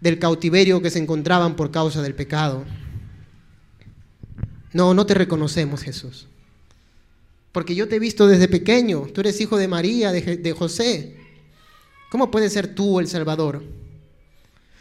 [0.00, 2.64] del cautiverio que se encontraban por causa del pecado.
[4.72, 6.28] No, no te reconocemos, Jesús.
[7.52, 9.02] Porque yo te he visto desde pequeño.
[9.12, 11.17] Tú eres hijo de María, de, de José.
[12.10, 13.62] ¿Cómo puedes ser tú el Salvador?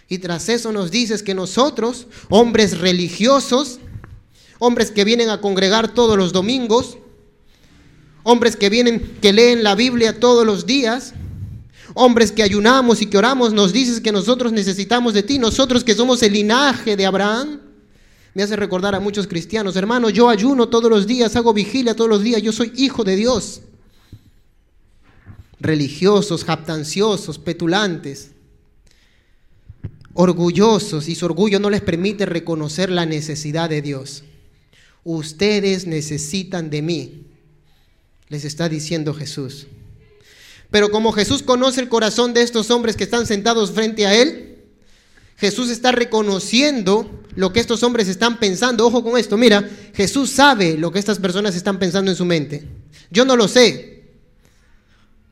[0.08, 3.80] Y tras eso nos dices que nosotros, hombres religiosos,
[4.60, 6.98] hombres que vienen a congregar todos los domingos,
[8.24, 11.14] hombres que vienen, que leen la Biblia todos los días,
[11.94, 15.96] hombres que ayunamos y que oramos, nos dices que nosotros necesitamos de ti, nosotros que
[15.96, 17.62] somos el linaje de Abraham.
[18.34, 22.10] Me hace recordar a muchos cristianos, hermano, yo ayuno todos los días, hago vigilia todos
[22.10, 23.62] los días, yo soy hijo de Dios.
[25.60, 28.32] Religiosos, jactanciosos, petulantes,
[30.14, 34.24] orgullosos y su orgullo no les permite reconocer la necesidad de Dios.
[35.04, 37.26] Ustedes necesitan de mí,
[38.30, 39.68] les está diciendo Jesús.
[40.70, 44.58] Pero como Jesús conoce el corazón de estos hombres que están sentados frente a Él,
[45.38, 48.88] Jesús está reconociendo lo que estos hombres están pensando.
[48.88, 52.68] Ojo con esto, mira, Jesús sabe lo que estas personas están pensando en su mente.
[53.12, 53.97] Yo no lo sé.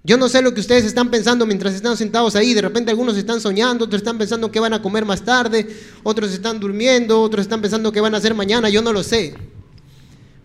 [0.05, 2.53] Yo no sé lo que ustedes están pensando mientras están sentados ahí.
[2.53, 5.67] De repente algunos están soñando, otros están pensando que van a comer más tarde,
[6.03, 8.69] otros están durmiendo, otros están pensando que van a hacer mañana.
[8.69, 9.33] Yo no lo sé.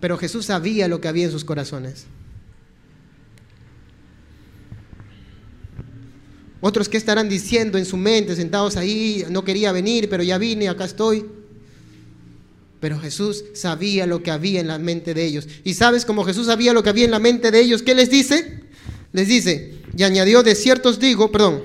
[0.00, 2.06] Pero Jesús sabía lo que había en sus corazones.
[6.62, 10.70] Otros que estarán diciendo en su mente, sentados ahí, no quería venir, pero ya vine,
[10.70, 11.26] acá estoy.
[12.80, 15.46] Pero Jesús sabía lo que había en la mente de ellos.
[15.64, 18.08] Y sabes, como Jesús sabía lo que había en la mente de ellos, ¿qué les
[18.08, 18.69] dice?
[19.12, 21.62] Les dice, y añadió, de ciertos digo, perdón,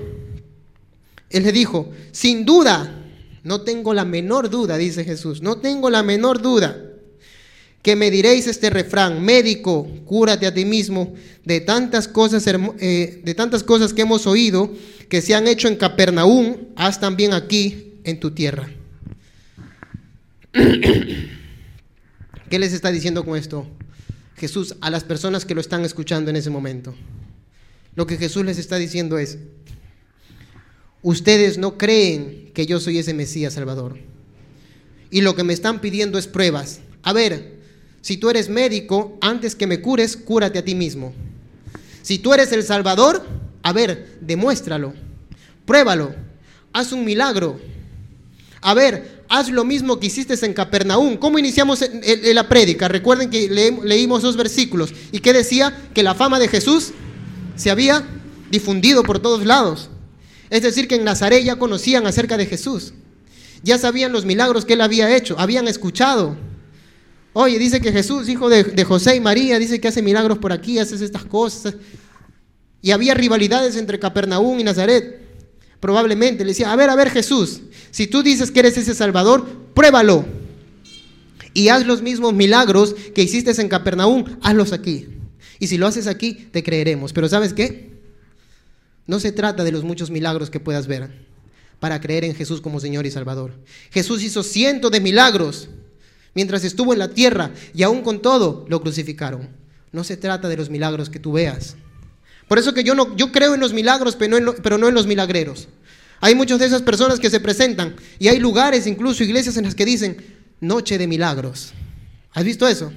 [1.30, 3.04] él le dijo, sin duda,
[3.44, 6.82] no tengo la menor duda, dice Jesús, no tengo la menor duda
[7.86, 13.34] que me diréis este refrán, médico, cúrate a ti mismo de tantas cosas, eh, de
[13.34, 14.72] tantas cosas que hemos oído
[15.08, 18.68] que se han hecho en Capernaum, haz también aquí en tu tierra.
[22.50, 23.68] ¿Qué les está diciendo con esto?
[24.36, 26.92] Jesús a las personas que lo están escuchando en ese momento.
[27.96, 29.38] Lo que Jesús les está diciendo es,
[31.02, 33.98] ustedes no creen que yo soy ese Mesías Salvador.
[35.10, 36.80] Y lo que me están pidiendo es pruebas.
[37.02, 37.56] A ver,
[38.02, 41.14] si tú eres médico, antes que me cures, cúrate a ti mismo.
[42.02, 43.26] Si tú eres el Salvador,
[43.62, 44.92] a ver, demuéstralo,
[45.64, 46.14] pruébalo,
[46.72, 47.58] haz un milagro.
[48.60, 51.16] A ver, haz lo mismo que hiciste en Capernaum.
[51.16, 51.82] ¿Cómo iniciamos
[52.34, 52.88] la prédica?
[52.88, 53.48] Recuerden que
[53.84, 54.92] leímos dos versículos.
[55.12, 55.88] ¿Y qué decía?
[55.94, 56.92] Que la fama de Jesús
[57.56, 58.06] se había
[58.50, 59.90] difundido por todos lados.
[60.50, 62.94] Es decir, que en Nazaret ya conocían acerca de Jesús.
[63.62, 66.36] Ya sabían los milagros que él había hecho, habían escuchado.
[67.32, 70.78] Oye, dice que Jesús, hijo de, José y María, dice que hace milagros por aquí,
[70.78, 71.74] hace estas cosas.
[72.80, 75.20] Y había rivalidades entre Capernaum y Nazaret.
[75.80, 79.46] Probablemente le decía, a ver, a ver Jesús, si tú dices que eres ese Salvador,
[79.74, 80.24] pruébalo.
[81.52, 85.06] Y haz los mismos milagros que hiciste en Capernaum, hazlos aquí.
[85.58, 87.12] Y si lo haces aquí, te creeremos.
[87.12, 87.90] Pero ¿sabes qué?
[89.06, 91.26] No se trata de los muchos milagros que puedas ver
[91.80, 93.54] para creer en Jesús como Señor y Salvador.
[93.90, 95.68] Jesús hizo cientos de milagros
[96.34, 99.48] mientras estuvo en la tierra y aún con todo lo crucificaron.
[99.92, 101.76] No se trata de los milagros que tú veas.
[102.48, 104.88] Por eso que yo, no, yo creo en los milagros, pero no en, pero no
[104.88, 105.68] en los milagreros.
[106.20, 109.74] Hay muchas de esas personas que se presentan y hay lugares, incluso iglesias en las
[109.74, 110.16] que dicen
[110.60, 111.72] Noche de Milagros.
[112.32, 112.92] ¿Has visto eso?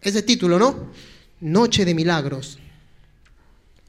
[0.00, 0.90] Ese título, ¿no?
[1.44, 2.58] Noche de Milagros.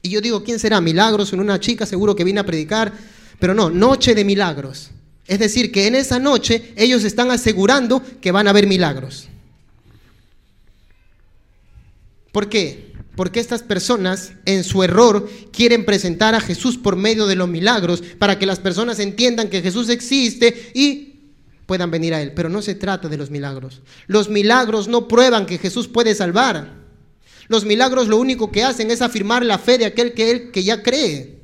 [0.02, 0.82] Y yo digo, ¿quién será?
[0.82, 2.92] Milagros en una chica seguro que viene a predicar,
[3.40, 4.92] pero no, Noche de Milagros.
[5.26, 9.30] Es decir, que en esa noche ellos están asegurando que van a haber milagros.
[12.34, 12.94] ¿Por qué?
[13.16, 18.04] Porque estas personas en su error quieren presentar a Jesús por medio de los milagros
[18.20, 21.32] para que las personas entiendan que Jesús existe y
[21.66, 22.34] puedan venir a Él.
[22.34, 23.82] Pero no se trata de los milagros.
[24.08, 26.85] Los milagros no prueban que Jesús puede salvar.
[27.48, 30.64] Los milagros lo único que hacen es afirmar la fe de aquel que, él, que
[30.64, 31.36] ya cree.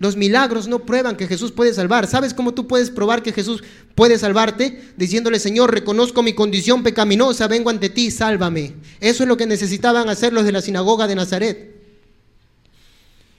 [0.00, 2.06] Los milagros no prueban que Jesús puede salvar.
[2.06, 3.62] ¿Sabes cómo tú puedes probar que Jesús
[3.94, 4.92] puede salvarte?
[4.96, 8.76] Diciéndole, Señor, reconozco mi condición pecaminosa, vengo ante ti, sálvame.
[8.98, 11.76] Eso es lo que necesitaban hacer los de la sinagoga de Nazaret.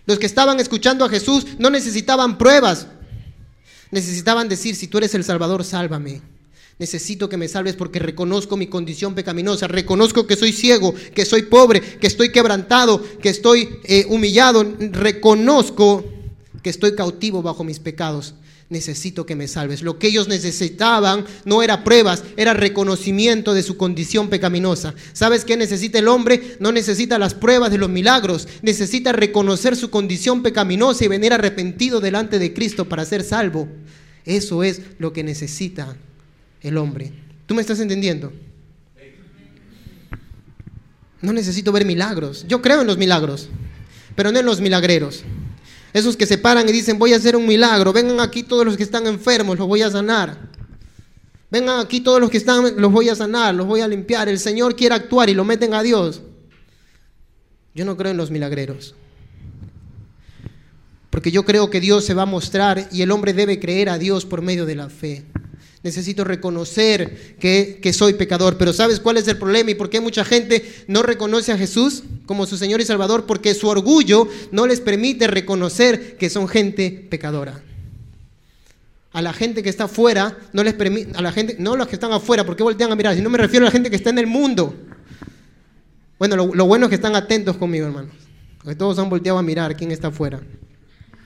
[0.05, 2.87] Los que estaban escuchando a Jesús no necesitaban pruebas.
[3.89, 6.21] Necesitaban decir, si tú eres el Salvador, sálvame.
[6.81, 11.43] Necesito que me salves porque reconozco mi condición pecaminosa, reconozco que soy ciego, que soy
[11.43, 16.03] pobre, que estoy quebrantado, que estoy eh, humillado, reconozco
[16.63, 18.33] que estoy cautivo bajo mis pecados.
[18.69, 19.83] Necesito que me salves.
[19.83, 24.95] Lo que ellos necesitaban no era pruebas, era reconocimiento de su condición pecaminosa.
[25.13, 26.57] ¿Sabes qué necesita el hombre?
[26.59, 31.99] No necesita las pruebas de los milagros, necesita reconocer su condición pecaminosa y venir arrepentido
[31.99, 33.67] delante de Cristo para ser salvo.
[34.25, 35.95] Eso es lo que necesita
[36.61, 37.11] el hombre.
[37.45, 38.31] ¿Tú me estás entendiendo?
[41.21, 42.45] No necesito ver milagros.
[42.47, 43.49] Yo creo en los milagros,
[44.15, 45.23] pero no en los milagreros.
[45.93, 48.77] Esos que se paran y dicen, voy a hacer un milagro, vengan aquí todos los
[48.77, 50.49] que están enfermos, los voy a sanar.
[51.51, 54.29] Vengan aquí todos los que están, los voy a sanar, los voy a limpiar.
[54.29, 56.21] El Señor quiere actuar y lo meten a Dios.
[57.75, 58.95] Yo no creo en los milagreros.
[61.09, 63.97] Porque yo creo que Dios se va a mostrar y el hombre debe creer a
[63.97, 65.25] Dios por medio de la fe.
[65.83, 68.57] Necesito reconocer que, que, soy pecador.
[68.57, 72.03] Pero ¿sabes cuál es el problema y por qué mucha gente no reconoce a Jesús
[72.27, 73.25] como su Señor y Salvador?
[73.25, 77.63] Porque su orgullo no les permite reconocer que son gente pecadora.
[79.11, 81.95] A la gente que está afuera, no les permite, a la gente, no los que
[81.95, 83.15] están afuera, ¿por qué voltean a mirar?
[83.15, 84.75] Si no me refiero a la gente que está en el mundo.
[86.19, 88.13] Bueno, lo, lo bueno es que están atentos conmigo, hermanos.
[88.59, 90.39] Porque todos han volteado a mirar quién está afuera.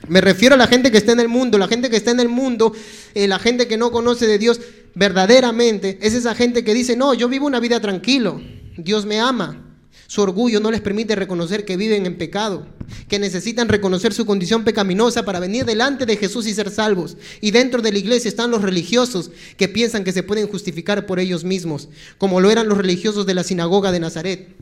[0.08, 2.20] Me refiero a la gente que está en el mundo, la gente que está en
[2.20, 2.72] el mundo,
[3.14, 4.60] eh, la gente que no conoce de Dios
[4.94, 8.40] verdaderamente, es esa gente que dice, no, yo vivo una vida tranquilo,
[8.76, 9.62] Dios me ama.
[10.06, 12.66] Su orgullo no les permite reconocer que viven en pecado,
[13.08, 17.16] que necesitan reconocer su condición pecaminosa para venir delante de Jesús y ser salvos.
[17.40, 21.18] Y dentro de la iglesia están los religiosos que piensan que se pueden justificar por
[21.18, 24.56] ellos mismos, como lo eran los religiosos de la sinagoga de Nazaret.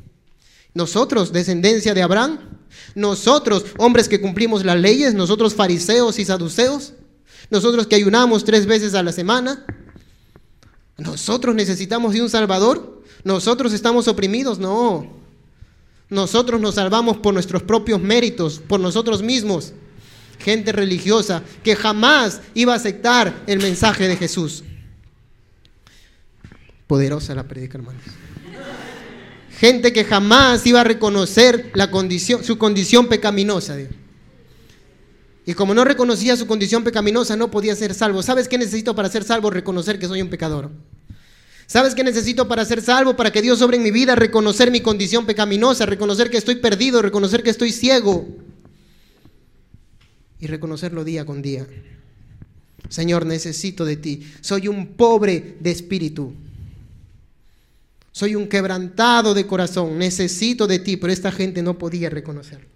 [0.75, 2.41] Nosotros, descendencia de Abraham,
[2.95, 6.93] nosotros, hombres que cumplimos las leyes, nosotros fariseos y saduceos,
[7.51, 9.65] nosotros que ayunamos tres veces a la semana,
[10.97, 15.25] nosotros necesitamos de un Salvador, nosotros estamos oprimidos, no.
[16.11, 19.73] Nosotros nos salvamos por nuestros propios méritos, por nosotros mismos.
[20.39, 24.63] Gente religiosa que jamás iba a aceptar el mensaje de Jesús.
[26.87, 28.03] Poderosa la predica, hermanos.
[29.65, 31.73] Gente que jamás iba a reconocer
[32.43, 33.79] su condición pecaminosa.
[35.47, 38.23] Y como no reconocía su condición pecaminosa, no podía ser salvo.
[38.23, 39.49] ¿Sabes qué necesito para ser salvo?
[39.49, 40.71] Reconocer que soy un pecador.
[41.65, 43.17] ¿Sabes qué necesito para ser salvo?
[43.17, 47.01] Para que Dios sobre en mi vida, reconocer mi condición pecaminosa, reconocer que estoy perdido,
[47.01, 48.29] reconocer que estoy ciego.
[50.41, 51.67] Y reconocerlo día con día.
[52.91, 54.31] Señor, necesito de ti.
[54.43, 56.35] Soy un pobre de espíritu.
[58.15, 62.69] Soy un quebrantado de corazón, necesito de ti, pero esta gente no podía reconocerlo.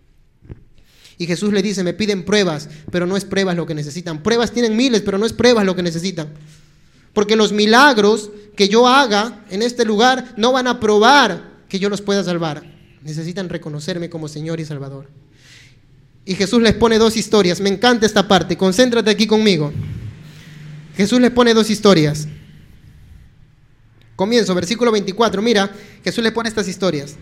[1.17, 4.25] Y Jesús le dice, me piden pruebas, pero no es pruebas lo que necesitan.
[4.25, 6.31] Pruebas tienen miles, pero no es pruebas lo que necesitan.
[7.13, 11.89] Porque los milagros que yo haga en este lugar no van a probar que yo
[11.89, 12.65] los pueda salvar.
[13.05, 15.09] Necesitan reconocerme como Señor y Salvador.
[16.25, 17.61] Y Jesús les pone dos historias.
[17.61, 18.57] Me encanta esta parte.
[18.57, 19.73] Concéntrate aquí conmigo.
[20.97, 22.27] Jesús les pone dos historias.
[24.19, 25.41] Comienzo, versículo 24.
[25.41, 27.15] Mira, Jesús le pone estas historias.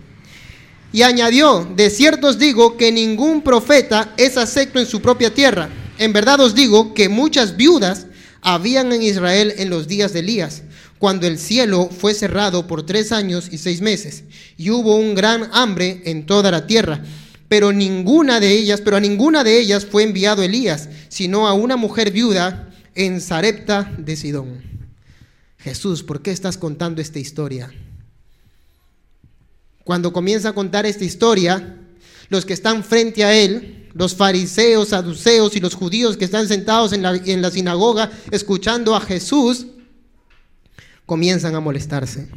[0.94, 5.68] Y añadió, de cierto os digo que ningún profeta es acepto en su propia tierra.
[5.98, 8.06] En verdad os digo que muchas viudas
[8.40, 10.62] habían en Israel en los días de Elías,
[10.98, 14.24] cuando el cielo fue cerrado por tres años y seis meses,
[14.56, 17.04] y hubo un gran hambre en toda la tierra.
[17.46, 21.76] Pero ninguna de ellas, pero a ninguna de ellas fue enviado Elías, sino a una
[21.76, 24.75] mujer viuda en Sarepta de Sidón.
[25.66, 27.74] Jesús, ¿por qué estás contando esta historia?
[29.82, 31.80] Cuando comienza a contar esta historia,
[32.28, 36.92] los que están frente a él, los fariseos, saduceos y los judíos que están sentados
[36.92, 39.66] en la, en la sinagoga escuchando a Jesús,
[41.04, 42.28] comienzan a molestarse.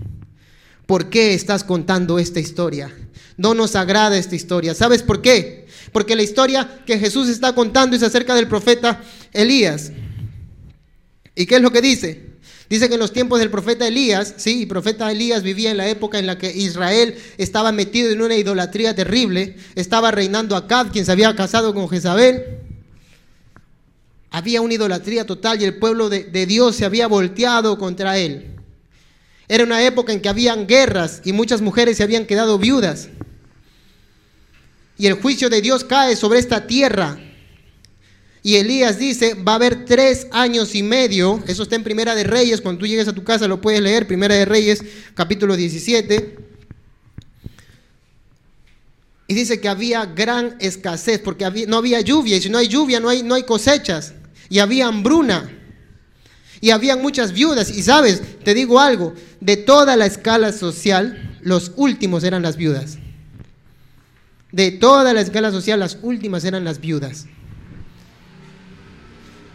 [0.87, 2.91] ¿Por qué estás contando esta historia?
[3.37, 4.73] No nos agrada esta historia.
[4.73, 5.67] ¿Sabes por qué?
[5.91, 9.91] Porque la historia que Jesús está contando es acerca del profeta Elías.
[11.35, 12.28] ¿Y qué es lo que dice?
[12.69, 15.87] Dice que en los tiempos del profeta Elías, sí, el profeta Elías vivía en la
[15.87, 21.03] época en la que Israel estaba metido en una idolatría terrible, estaba reinando Acab, quien
[21.03, 22.59] se había casado con Jezabel.
[24.29, 28.55] Había una idolatría total y el pueblo de, de Dios se había volteado contra él.
[29.47, 33.09] Era una época en que habían guerras y muchas mujeres se habían quedado viudas.
[34.99, 37.17] Y el juicio de Dios cae sobre esta tierra
[38.41, 42.23] y Elías dice, va a haber tres años y medio, eso está en Primera de
[42.23, 44.81] Reyes, cuando tú llegues a tu casa lo puedes leer, Primera de Reyes,
[45.13, 46.37] capítulo 17.
[49.27, 52.99] Y dice que había gran escasez, porque no había lluvia, y si no hay lluvia
[52.99, 54.13] no hay, no hay cosechas,
[54.47, 55.51] y había hambruna,
[56.61, 61.73] y habían muchas viudas, y sabes, te digo algo, de toda la escala social, los
[61.75, 62.99] últimos eran las viudas.
[64.53, 67.27] De toda la escala social, las últimas eran las viudas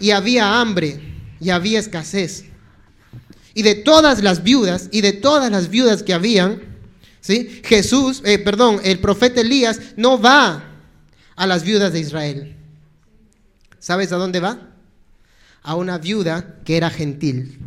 [0.00, 1.00] y había hambre
[1.40, 2.44] y había escasez.
[3.54, 6.62] Y de todas las viudas y de todas las viudas que habían,
[7.20, 7.60] ¿sí?
[7.64, 10.64] Jesús, eh, perdón, el profeta Elías no va
[11.36, 12.56] a las viudas de Israel.
[13.78, 14.70] ¿Sabes a dónde va?
[15.62, 17.58] A una viuda que era gentil.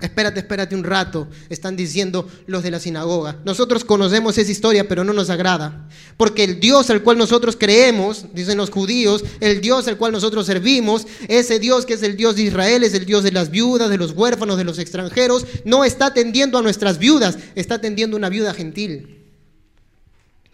[0.00, 3.38] Espérate, espérate un rato, están diciendo los de la sinagoga.
[3.44, 5.88] Nosotros conocemos esa historia, pero no nos agrada.
[6.16, 10.46] Porque el Dios al cual nosotros creemos, dicen los judíos, el Dios al cual nosotros
[10.46, 13.90] servimos, ese Dios que es el Dios de Israel, es el Dios de las viudas,
[13.90, 18.18] de los huérfanos, de los extranjeros, no está atendiendo a nuestras viudas, está atendiendo a
[18.18, 19.26] una viuda gentil.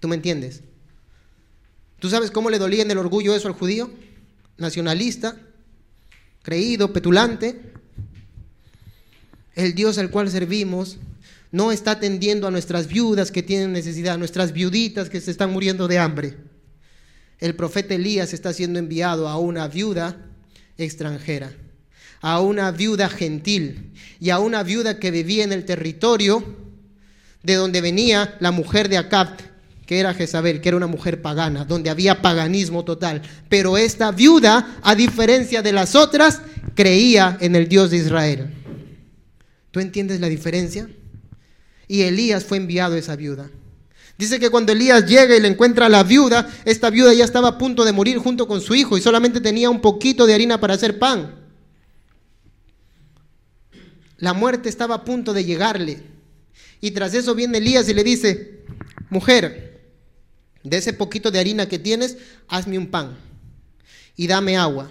[0.01, 0.62] ¿Tú me entiendes?
[2.01, 3.90] ¿Tú sabes cómo le dolía en el orgullo eso al judío?
[4.59, 5.36] Nacionalista,
[6.42, 7.76] creído, petulante
[9.57, 10.98] El Dios al cual servimos
[11.50, 15.88] no está atendiendo a nuestras viudas que tienen necesidad, nuestras viuditas que se están muriendo
[15.88, 16.36] de hambre.
[17.38, 20.18] El profeta Elías está siendo enviado a una viuda
[20.76, 21.52] extranjera,
[22.20, 26.44] a una viuda gentil y a una viuda que vivía en el territorio
[27.42, 29.36] de donde venía la mujer de Acab,
[29.86, 33.22] que era Jezabel, que era una mujer pagana, donde había paganismo total.
[33.48, 36.42] Pero esta viuda, a diferencia de las otras,
[36.74, 38.66] creía en el Dios de Israel.
[39.77, 40.89] ¿Tú entiendes la diferencia?
[41.87, 43.51] Y Elías fue enviado a esa viuda.
[44.16, 47.49] Dice que cuando Elías llega y le encuentra a la viuda, esta viuda ya estaba
[47.49, 50.59] a punto de morir junto con su hijo y solamente tenía un poquito de harina
[50.59, 51.45] para hacer pan.
[54.16, 56.05] La muerte estaba a punto de llegarle.
[56.81, 58.64] Y tras eso viene Elías y le dice,
[59.11, 59.83] mujer,
[60.62, 62.16] de ese poquito de harina que tienes,
[62.49, 63.18] hazme un pan
[64.16, 64.91] y dame agua.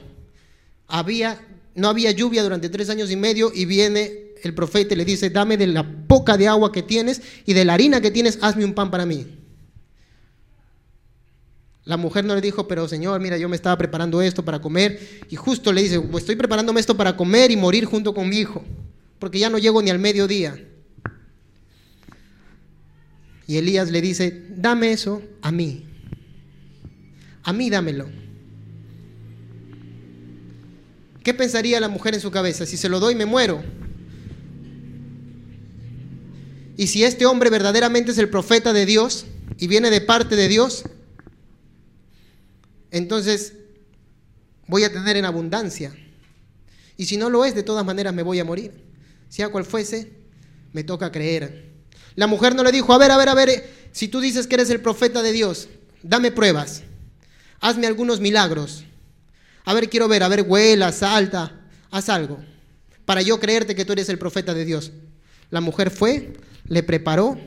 [0.85, 5.29] Había, no había lluvia durante tres años y medio y viene el profeta le dice,
[5.29, 8.65] dame de la poca de agua que tienes y de la harina que tienes, hazme
[8.65, 9.25] un pan para mí.
[11.85, 14.99] La mujer no le dijo, pero Señor, mira, yo me estaba preparando esto para comer.
[15.29, 18.37] Y justo le dice, pues estoy preparándome esto para comer y morir junto con mi
[18.37, 18.63] hijo,
[19.19, 20.59] porque ya no llego ni al mediodía.
[23.47, 25.85] Y Elías le dice, dame eso a mí.
[27.43, 28.09] A mí dámelo.
[31.23, 32.65] ¿Qué pensaría la mujer en su cabeza?
[32.65, 33.63] Si se lo doy, me muero.
[36.77, 39.25] Y si este hombre verdaderamente es el profeta de Dios
[39.57, 40.83] y viene de parte de Dios,
[42.91, 43.53] entonces
[44.67, 45.95] voy a tener en abundancia.
[46.97, 48.71] Y si no lo es, de todas maneras me voy a morir.
[49.29, 50.11] Sea cual fuese,
[50.73, 51.73] me toca creer.
[52.15, 54.55] La mujer no le dijo, a ver, a ver, a ver, si tú dices que
[54.55, 55.67] eres el profeta de Dios,
[56.01, 56.83] dame pruebas,
[57.59, 58.85] hazme algunos milagros.
[59.65, 61.61] A ver, quiero ver, a ver, huela, salta,
[61.91, 62.39] haz algo,
[63.03, 64.91] para yo creerte que tú eres el profeta de Dios.
[65.49, 66.33] La mujer fue,
[66.67, 67.37] le preparó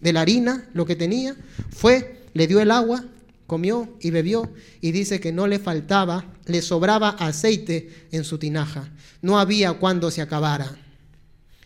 [0.00, 1.36] de la harina lo que tenía,
[1.70, 3.04] fue, le dio el agua,
[3.46, 8.90] comió y bebió y dice que no le faltaba, le sobraba aceite en su tinaja.
[9.22, 10.76] No había cuando se acabara.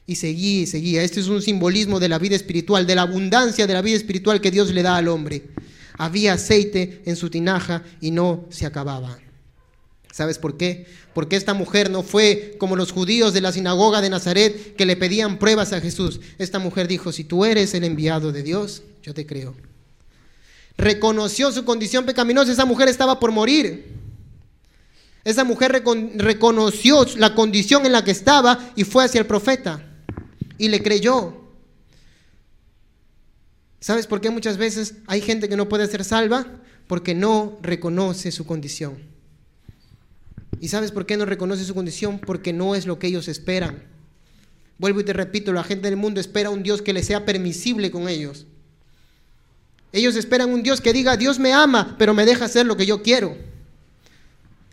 [0.06, 1.02] Y seguía y seguía.
[1.02, 4.40] Este es un simbolismo de la vida espiritual, de la abundancia de la vida espiritual
[4.40, 5.44] que Dios le da al hombre.
[5.96, 9.18] Había aceite en su tinaja y no se acababa.
[10.10, 10.86] ¿Sabes por qué?
[11.14, 14.96] Porque esta mujer no fue como los judíos de la sinagoga de Nazaret que le
[14.96, 16.20] pedían pruebas a Jesús.
[16.38, 19.54] Esta mujer dijo, si tú eres el enviado de Dios, yo te creo.
[20.76, 22.50] Reconoció su condición pecaminosa.
[22.50, 23.86] Esa mujer estaba por morir.
[25.22, 25.82] Esa mujer
[26.16, 29.82] reconoció la condición en la que estaba y fue hacia el profeta.
[30.58, 31.44] Y le creyó.
[33.80, 36.46] ¿Sabes por qué muchas veces hay gente que no puede ser salva?
[36.88, 39.13] Porque no reconoce su condición.
[40.64, 42.18] ¿Y sabes por qué no reconoce su condición?
[42.18, 43.82] Porque no es lo que ellos esperan.
[44.78, 47.90] Vuelvo y te repito, la gente del mundo espera un Dios que le sea permisible
[47.90, 48.46] con ellos.
[49.92, 52.86] Ellos esperan un Dios que diga, Dios me ama, pero me deja hacer lo que
[52.86, 53.36] yo quiero.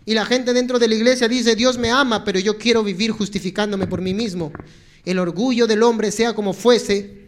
[0.05, 3.11] Y la gente dentro de la iglesia dice, Dios me ama, pero yo quiero vivir
[3.11, 4.53] justificándome por mí mismo.
[5.03, 7.20] El orgullo del hombre, sea como fuese,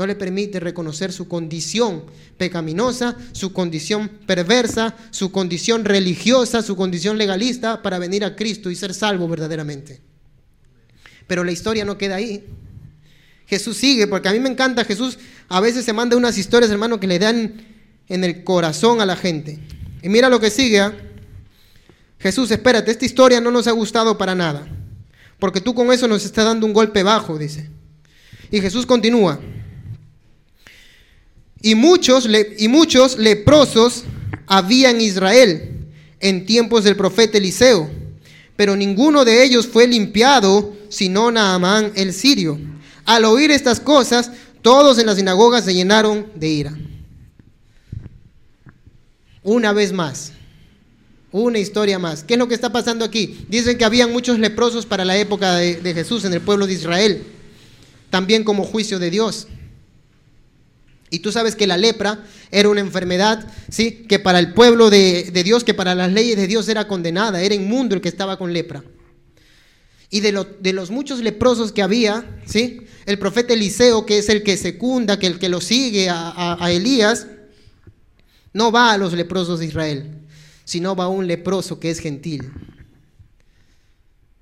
[0.00, 2.04] no le permite reconocer su condición
[2.38, 8.76] pecaminosa, su condición perversa, su condición religiosa, su condición legalista para venir a Cristo y
[8.76, 10.00] ser salvo verdaderamente.
[11.26, 12.46] Pero la historia no queda ahí.
[13.44, 15.18] Jesús sigue, porque a mí me encanta, Jesús
[15.50, 17.60] a veces se manda unas historias, hermano, que le dan
[18.08, 19.58] en el corazón a la gente.
[20.02, 20.80] Y mira lo que sigue.
[20.80, 20.94] ¿ah?
[22.18, 24.66] Jesús, espérate, esta historia no nos ha gustado para nada,
[25.38, 27.68] porque tú con eso nos estás dando un golpe bajo, dice.
[28.50, 29.38] Y Jesús continúa.
[31.62, 34.04] Y muchos, y muchos leprosos
[34.46, 35.70] había en Israel
[36.20, 37.90] en tiempos del profeta Eliseo,
[38.56, 42.58] pero ninguno de ellos fue limpiado, sino Naamán el sirio.
[43.04, 44.30] Al oír estas cosas,
[44.62, 46.78] todos en la sinagoga se llenaron de ira.
[49.42, 50.32] Una vez más,
[51.32, 52.24] una historia más.
[52.24, 53.46] ¿Qué es lo que está pasando aquí?
[53.48, 56.74] Dicen que habían muchos leprosos para la época de, de Jesús en el pueblo de
[56.74, 57.22] Israel,
[58.10, 59.46] también como juicio de Dios.
[61.10, 64.04] Y tú sabes que la lepra era una enfermedad, ¿sí?
[64.08, 67.54] Que para el pueblo de, Dios, que para las leyes de Dios era condenada, era
[67.54, 68.84] inmundo el que estaba con lepra.
[70.08, 72.82] Y de, de, los muchos leprosos que había, ¿sí?
[73.06, 76.70] El profeta Eliseo, que es el que secunda, que el que lo sigue a, a
[76.70, 77.26] Elías,
[78.52, 80.10] no va a los leprosos de Israel,
[80.64, 82.52] sino va a un leproso que es gentil.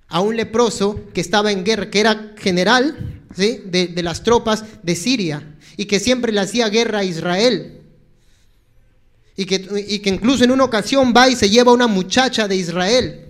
[0.09, 4.97] A un leproso que estaba en guerra, que era general, de, de las tropas de
[4.97, 7.79] Siria y que siempre le hacía guerra a Israel.
[9.37, 9.61] Y que,
[10.03, 13.27] que incluso en una ocasión va y se lleva a una muchacha de Israel,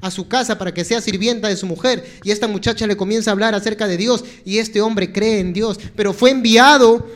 [0.00, 2.04] a su casa para que sea sirvienta de su mujer.
[2.24, 5.52] Y esta muchacha le comienza a hablar acerca de Dios y este hombre cree en
[5.52, 5.78] Dios.
[5.94, 7.06] Pero fue enviado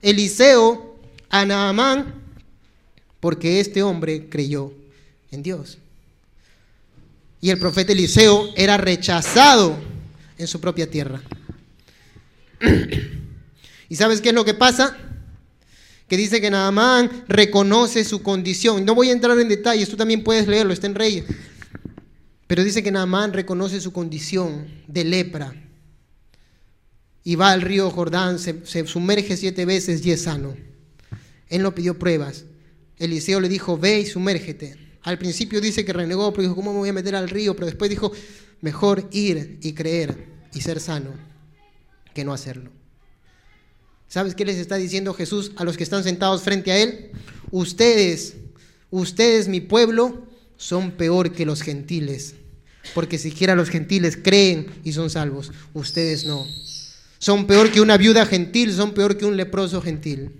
[0.00, 0.96] Eliseo
[1.28, 2.14] a Naamán
[3.18, 4.72] porque este hombre creyó
[5.32, 5.78] en Dios.
[7.40, 9.76] Y el profeta Eliseo era rechazado
[10.38, 11.20] en su propia tierra.
[13.88, 14.96] ¿Y sabes qué es lo que pasa?
[16.08, 18.84] Que dice que Naamán reconoce su condición.
[18.84, 21.24] No voy a entrar en detalles, tú también puedes leerlo, está en Reyes.
[22.46, 25.54] Pero dice que Naamán reconoce su condición de lepra.
[27.24, 30.56] Y va al río Jordán, se, sumerge siete veces y es sano.
[31.48, 32.44] Él no pidió pruebas.
[32.98, 34.76] Eliseo le dijo, ve y sumérgete.
[35.02, 37.54] Al principio dice que renegó, pero dijo, ¿cómo me voy a meter al río?
[37.54, 38.12] Pero después dijo,
[38.60, 41.35] mejor ir y creer y ser sano
[42.16, 42.70] que no hacerlo.
[44.08, 47.10] ¿Sabes qué les está diciendo Jesús a los que están sentados frente a Él?
[47.50, 48.36] Ustedes,
[48.90, 52.34] ustedes, mi pueblo, son peor que los gentiles.
[52.94, 55.52] Porque siquiera los gentiles creen y son salvos.
[55.74, 56.46] Ustedes no.
[57.18, 60.32] Son peor que una viuda gentil, son peor que un leproso gentil.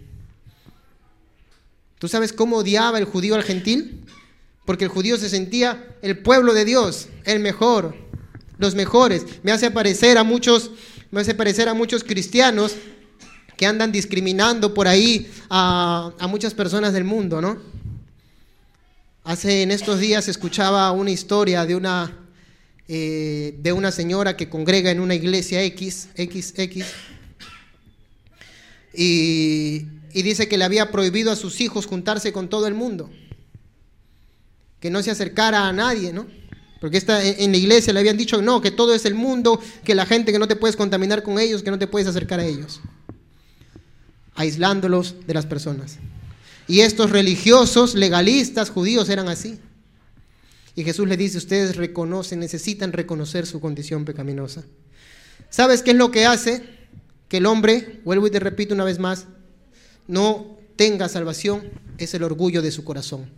[1.98, 4.02] ¿Tú sabes cómo odiaba el judío al gentil?
[4.64, 7.94] Porque el judío se sentía el pueblo de Dios, el mejor,
[8.56, 9.26] los mejores.
[9.42, 10.70] Me hace parecer a muchos,
[11.10, 12.74] me hace parecer a muchos cristianos
[13.56, 17.58] que andan discriminando por ahí a, muchas personas del mundo, ¿no?
[19.24, 22.16] Hace en estos días escuchaba una historia de una,
[22.86, 26.84] eh, de una señora que congrega en una iglesia X, XX,
[28.94, 33.10] y, y dice que le había prohibido a sus hijos juntarse con todo el mundo,
[34.80, 36.26] que no se acercara a nadie, ¿no?
[36.80, 39.94] Porque esta, en la iglesia le habían dicho, no, que todo es el mundo, que
[39.94, 42.44] la gente, que no te puedes contaminar con ellos, que no te puedes acercar a
[42.44, 42.80] ellos,
[44.34, 45.98] aislándolos de las personas.
[46.68, 49.58] Y estos religiosos, legalistas, judíos eran así.
[50.74, 54.64] Y Jesús le dice, ustedes reconocen, necesitan reconocer su condición pecaminosa.
[55.48, 56.62] ¿Sabes qué es lo que hace
[57.28, 59.26] que el hombre, vuelvo y te repito una vez más,
[60.06, 61.70] no tenga salvación?
[61.96, 63.30] Es el orgullo de su corazón.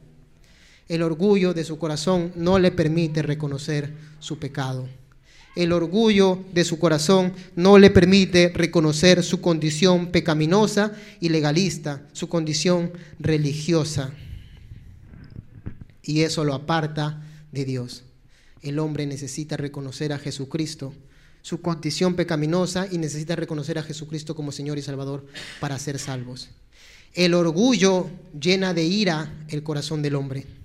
[0.89, 4.89] El orgullo de su corazón no le permite reconocer su pecado.
[5.55, 12.29] El orgullo de su corazón no le permite reconocer su condición pecaminosa y legalista, su
[12.29, 14.13] condición religiosa.
[16.03, 17.23] Y eso lo aparta
[17.53, 18.05] de Dios.
[18.63, 20.95] El hombre necesita reconocer a Jesucristo,
[21.43, 25.27] su condición pecaminosa, y necesita reconocer a Jesucristo como Señor y Salvador
[25.61, 26.51] para ser salvos.
[27.15, 28.09] El orgullo
[28.39, 30.58] llena de ira el corazón del hombre.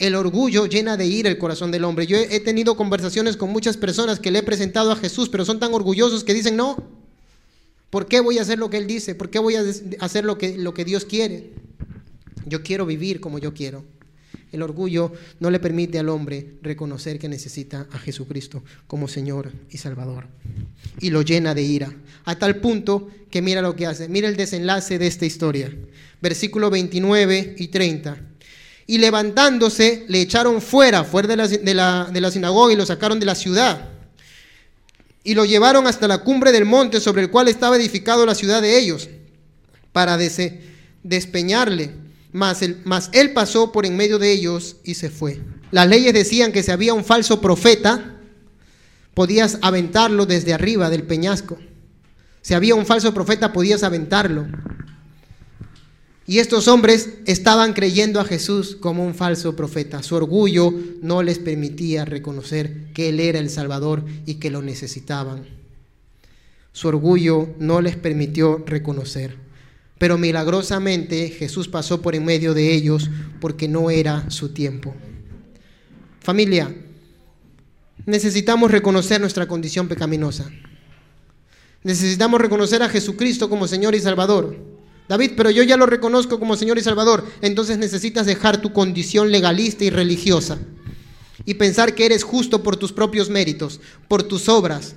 [0.00, 2.06] El orgullo llena de ira el corazón del hombre.
[2.06, 5.60] Yo he tenido conversaciones con muchas personas que le he presentado a Jesús, pero son
[5.60, 6.82] tan orgullosos que dicen, no,
[7.90, 9.14] ¿por qué voy a hacer lo que Él dice?
[9.14, 9.64] ¿Por qué voy a
[10.00, 11.50] hacer lo que, lo que Dios quiere?
[12.46, 13.84] Yo quiero vivir como yo quiero.
[14.52, 19.76] El orgullo no le permite al hombre reconocer que necesita a Jesucristo como Señor y
[19.76, 20.28] Salvador.
[20.98, 21.94] Y lo llena de ira.
[22.24, 24.08] A tal punto que mira lo que hace.
[24.08, 25.70] Mira el desenlace de esta historia.
[26.22, 28.30] Versículo 29 y 30
[28.90, 33.26] y levantándose le echaron fuera, fuera de la, de la, sinagoga y lo sacaron de
[33.26, 33.88] la ciudad.
[35.22, 38.60] Y lo llevaron hasta la cumbre del monte sobre el cual estaba edificado la ciudad
[38.60, 39.08] de ellos,
[39.92, 40.18] para
[41.04, 41.92] despeñarle.
[42.32, 45.40] Mas, mas él pasó por en medio de ellos y se fue.
[45.70, 48.16] Las leyes decían que si había un falso profeta,
[49.14, 51.58] podías aventarlo desde arriba del peñasco.
[52.42, 54.48] Si había un falso profeta, podías aventarlo.
[56.30, 60.00] Y estos hombres estaban creyendo a Jesús como un falso profeta.
[60.04, 60.72] Su orgullo
[61.02, 65.42] no les permitía reconocer que Él era el Salvador y que lo necesitaban.
[66.72, 69.38] Su orgullo no les permitió reconocer.
[69.98, 73.10] Pero milagrosamente Jesús pasó por en medio de ellos
[73.40, 74.94] porque no era su tiempo.
[76.20, 76.72] Familia,
[78.06, 80.48] necesitamos reconocer nuestra condición pecaminosa.
[81.82, 84.69] Necesitamos reconocer a Jesucristo como Señor y Salvador.
[85.10, 87.26] David, pero yo ya lo reconozco como Señor y Salvador.
[87.40, 90.60] Entonces necesitas dejar tu condición legalista y religiosa
[91.44, 94.94] y pensar que eres justo por tus propios méritos, por tus obras,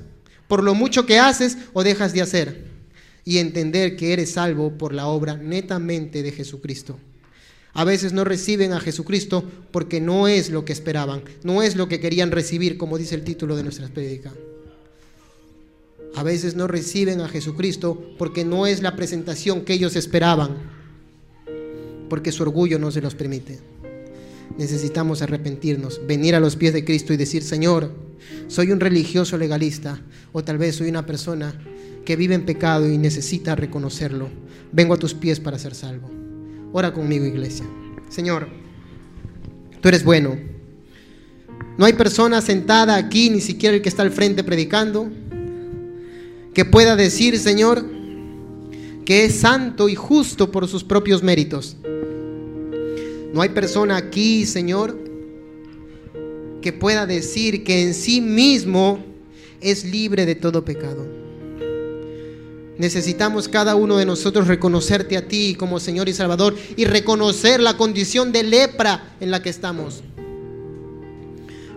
[0.48, 2.66] por lo mucho que haces o dejas de hacer
[3.26, 7.00] y entender que eres salvo por la obra netamente de Jesucristo.
[7.74, 11.88] A veces no reciben a Jesucristo porque no es lo que esperaban, no es lo
[11.88, 14.32] que querían recibir, como dice el título de nuestra prédica
[16.16, 20.58] a veces no reciben a Jesucristo porque no es la presentación que ellos esperaban,
[22.10, 23.60] porque su orgullo no se los permite.
[24.58, 27.92] Necesitamos arrepentirnos, venir a los pies de Cristo y decir, Señor,
[28.48, 30.02] soy un religioso legalista
[30.32, 31.54] o tal vez soy una persona
[32.06, 34.30] que vive en pecado y necesita reconocerlo.
[34.72, 36.10] Vengo a tus pies para ser salvo.
[36.72, 37.66] Ora conmigo, iglesia.
[38.10, 38.48] Señor,
[39.82, 40.38] tú eres bueno.
[41.78, 45.12] No hay persona sentada aquí, ni siquiera el que está al frente predicando,
[46.54, 47.86] que pueda decir, Señor,
[49.06, 51.76] que es santo y justo por sus propios méritos.
[53.34, 54.98] No hay persona aquí, Señor,
[56.62, 59.04] que pueda decir que en sí mismo
[59.60, 61.06] es libre de todo pecado.
[62.78, 67.78] Necesitamos cada uno de nosotros reconocerte a ti como Señor y Salvador y reconocer la
[67.78, 70.04] condición de lepra en la que estamos.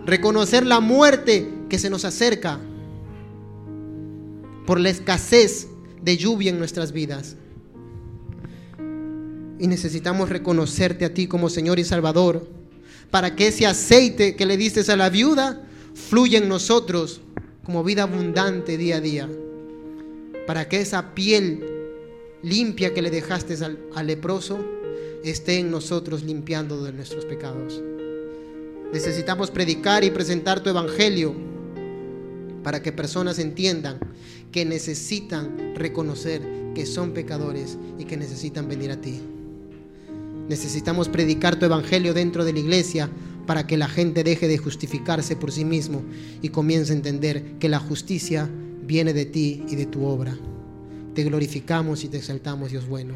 [0.05, 2.59] Reconocer la muerte que se nos acerca
[4.67, 5.69] por la escasez
[6.03, 7.37] de lluvia en nuestras vidas.
[9.59, 12.47] Y necesitamos reconocerte a ti como Señor y Salvador
[13.09, 15.65] para que ese aceite que le diste a la viuda
[15.95, 17.21] fluya en nosotros
[17.63, 19.29] como vida abundante día a día.
[20.45, 21.65] Para que esa piel
[22.43, 24.59] limpia que le dejaste al, al leproso
[25.23, 27.81] esté en nosotros limpiando de nuestros pecados.
[28.91, 31.33] Necesitamos predicar y presentar tu evangelio
[32.63, 33.97] para que personas entiendan
[34.51, 36.41] que necesitan reconocer
[36.73, 39.21] que son pecadores y que necesitan venir a ti.
[40.49, 43.09] Necesitamos predicar tu evangelio dentro de la iglesia
[43.45, 46.03] para que la gente deje de justificarse por sí mismo
[46.41, 48.49] y comience a entender que la justicia
[48.83, 50.37] viene de ti y de tu obra.
[51.13, 53.15] Te glorificamos y te exaltamos, Dios bueno.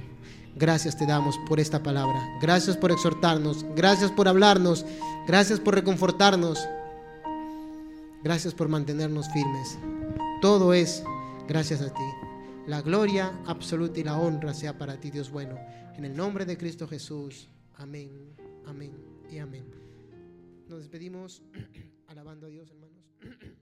[0.56, 2.20] Gracias te damos por esta palabra.
[2.42, 3.66] Gracias por exhortarnos.
[3.76, 4.86] Gracias por hablarnos.
[5.28, 6.60] Gracias por reconfortarnos.
[8.24, 9.78] Gracias por mantenernos firmes.
[10.42, 11.04] Todo es
[11.48, 12.04] gracias a ti.
[12.68, 15.58] La gloria absoluta y la honra sea para ti, Dios bueno.
[15.96, 17.50] En el nombre de Cristo Jesús.
[17.76, 18.36] Amén,
[18.66, 18.94] amén
[19.30, 19.66] y amén.
[20.68, 21.42] Nos despedimos
[22.08, 23.06] alabando a Dios, hermanos.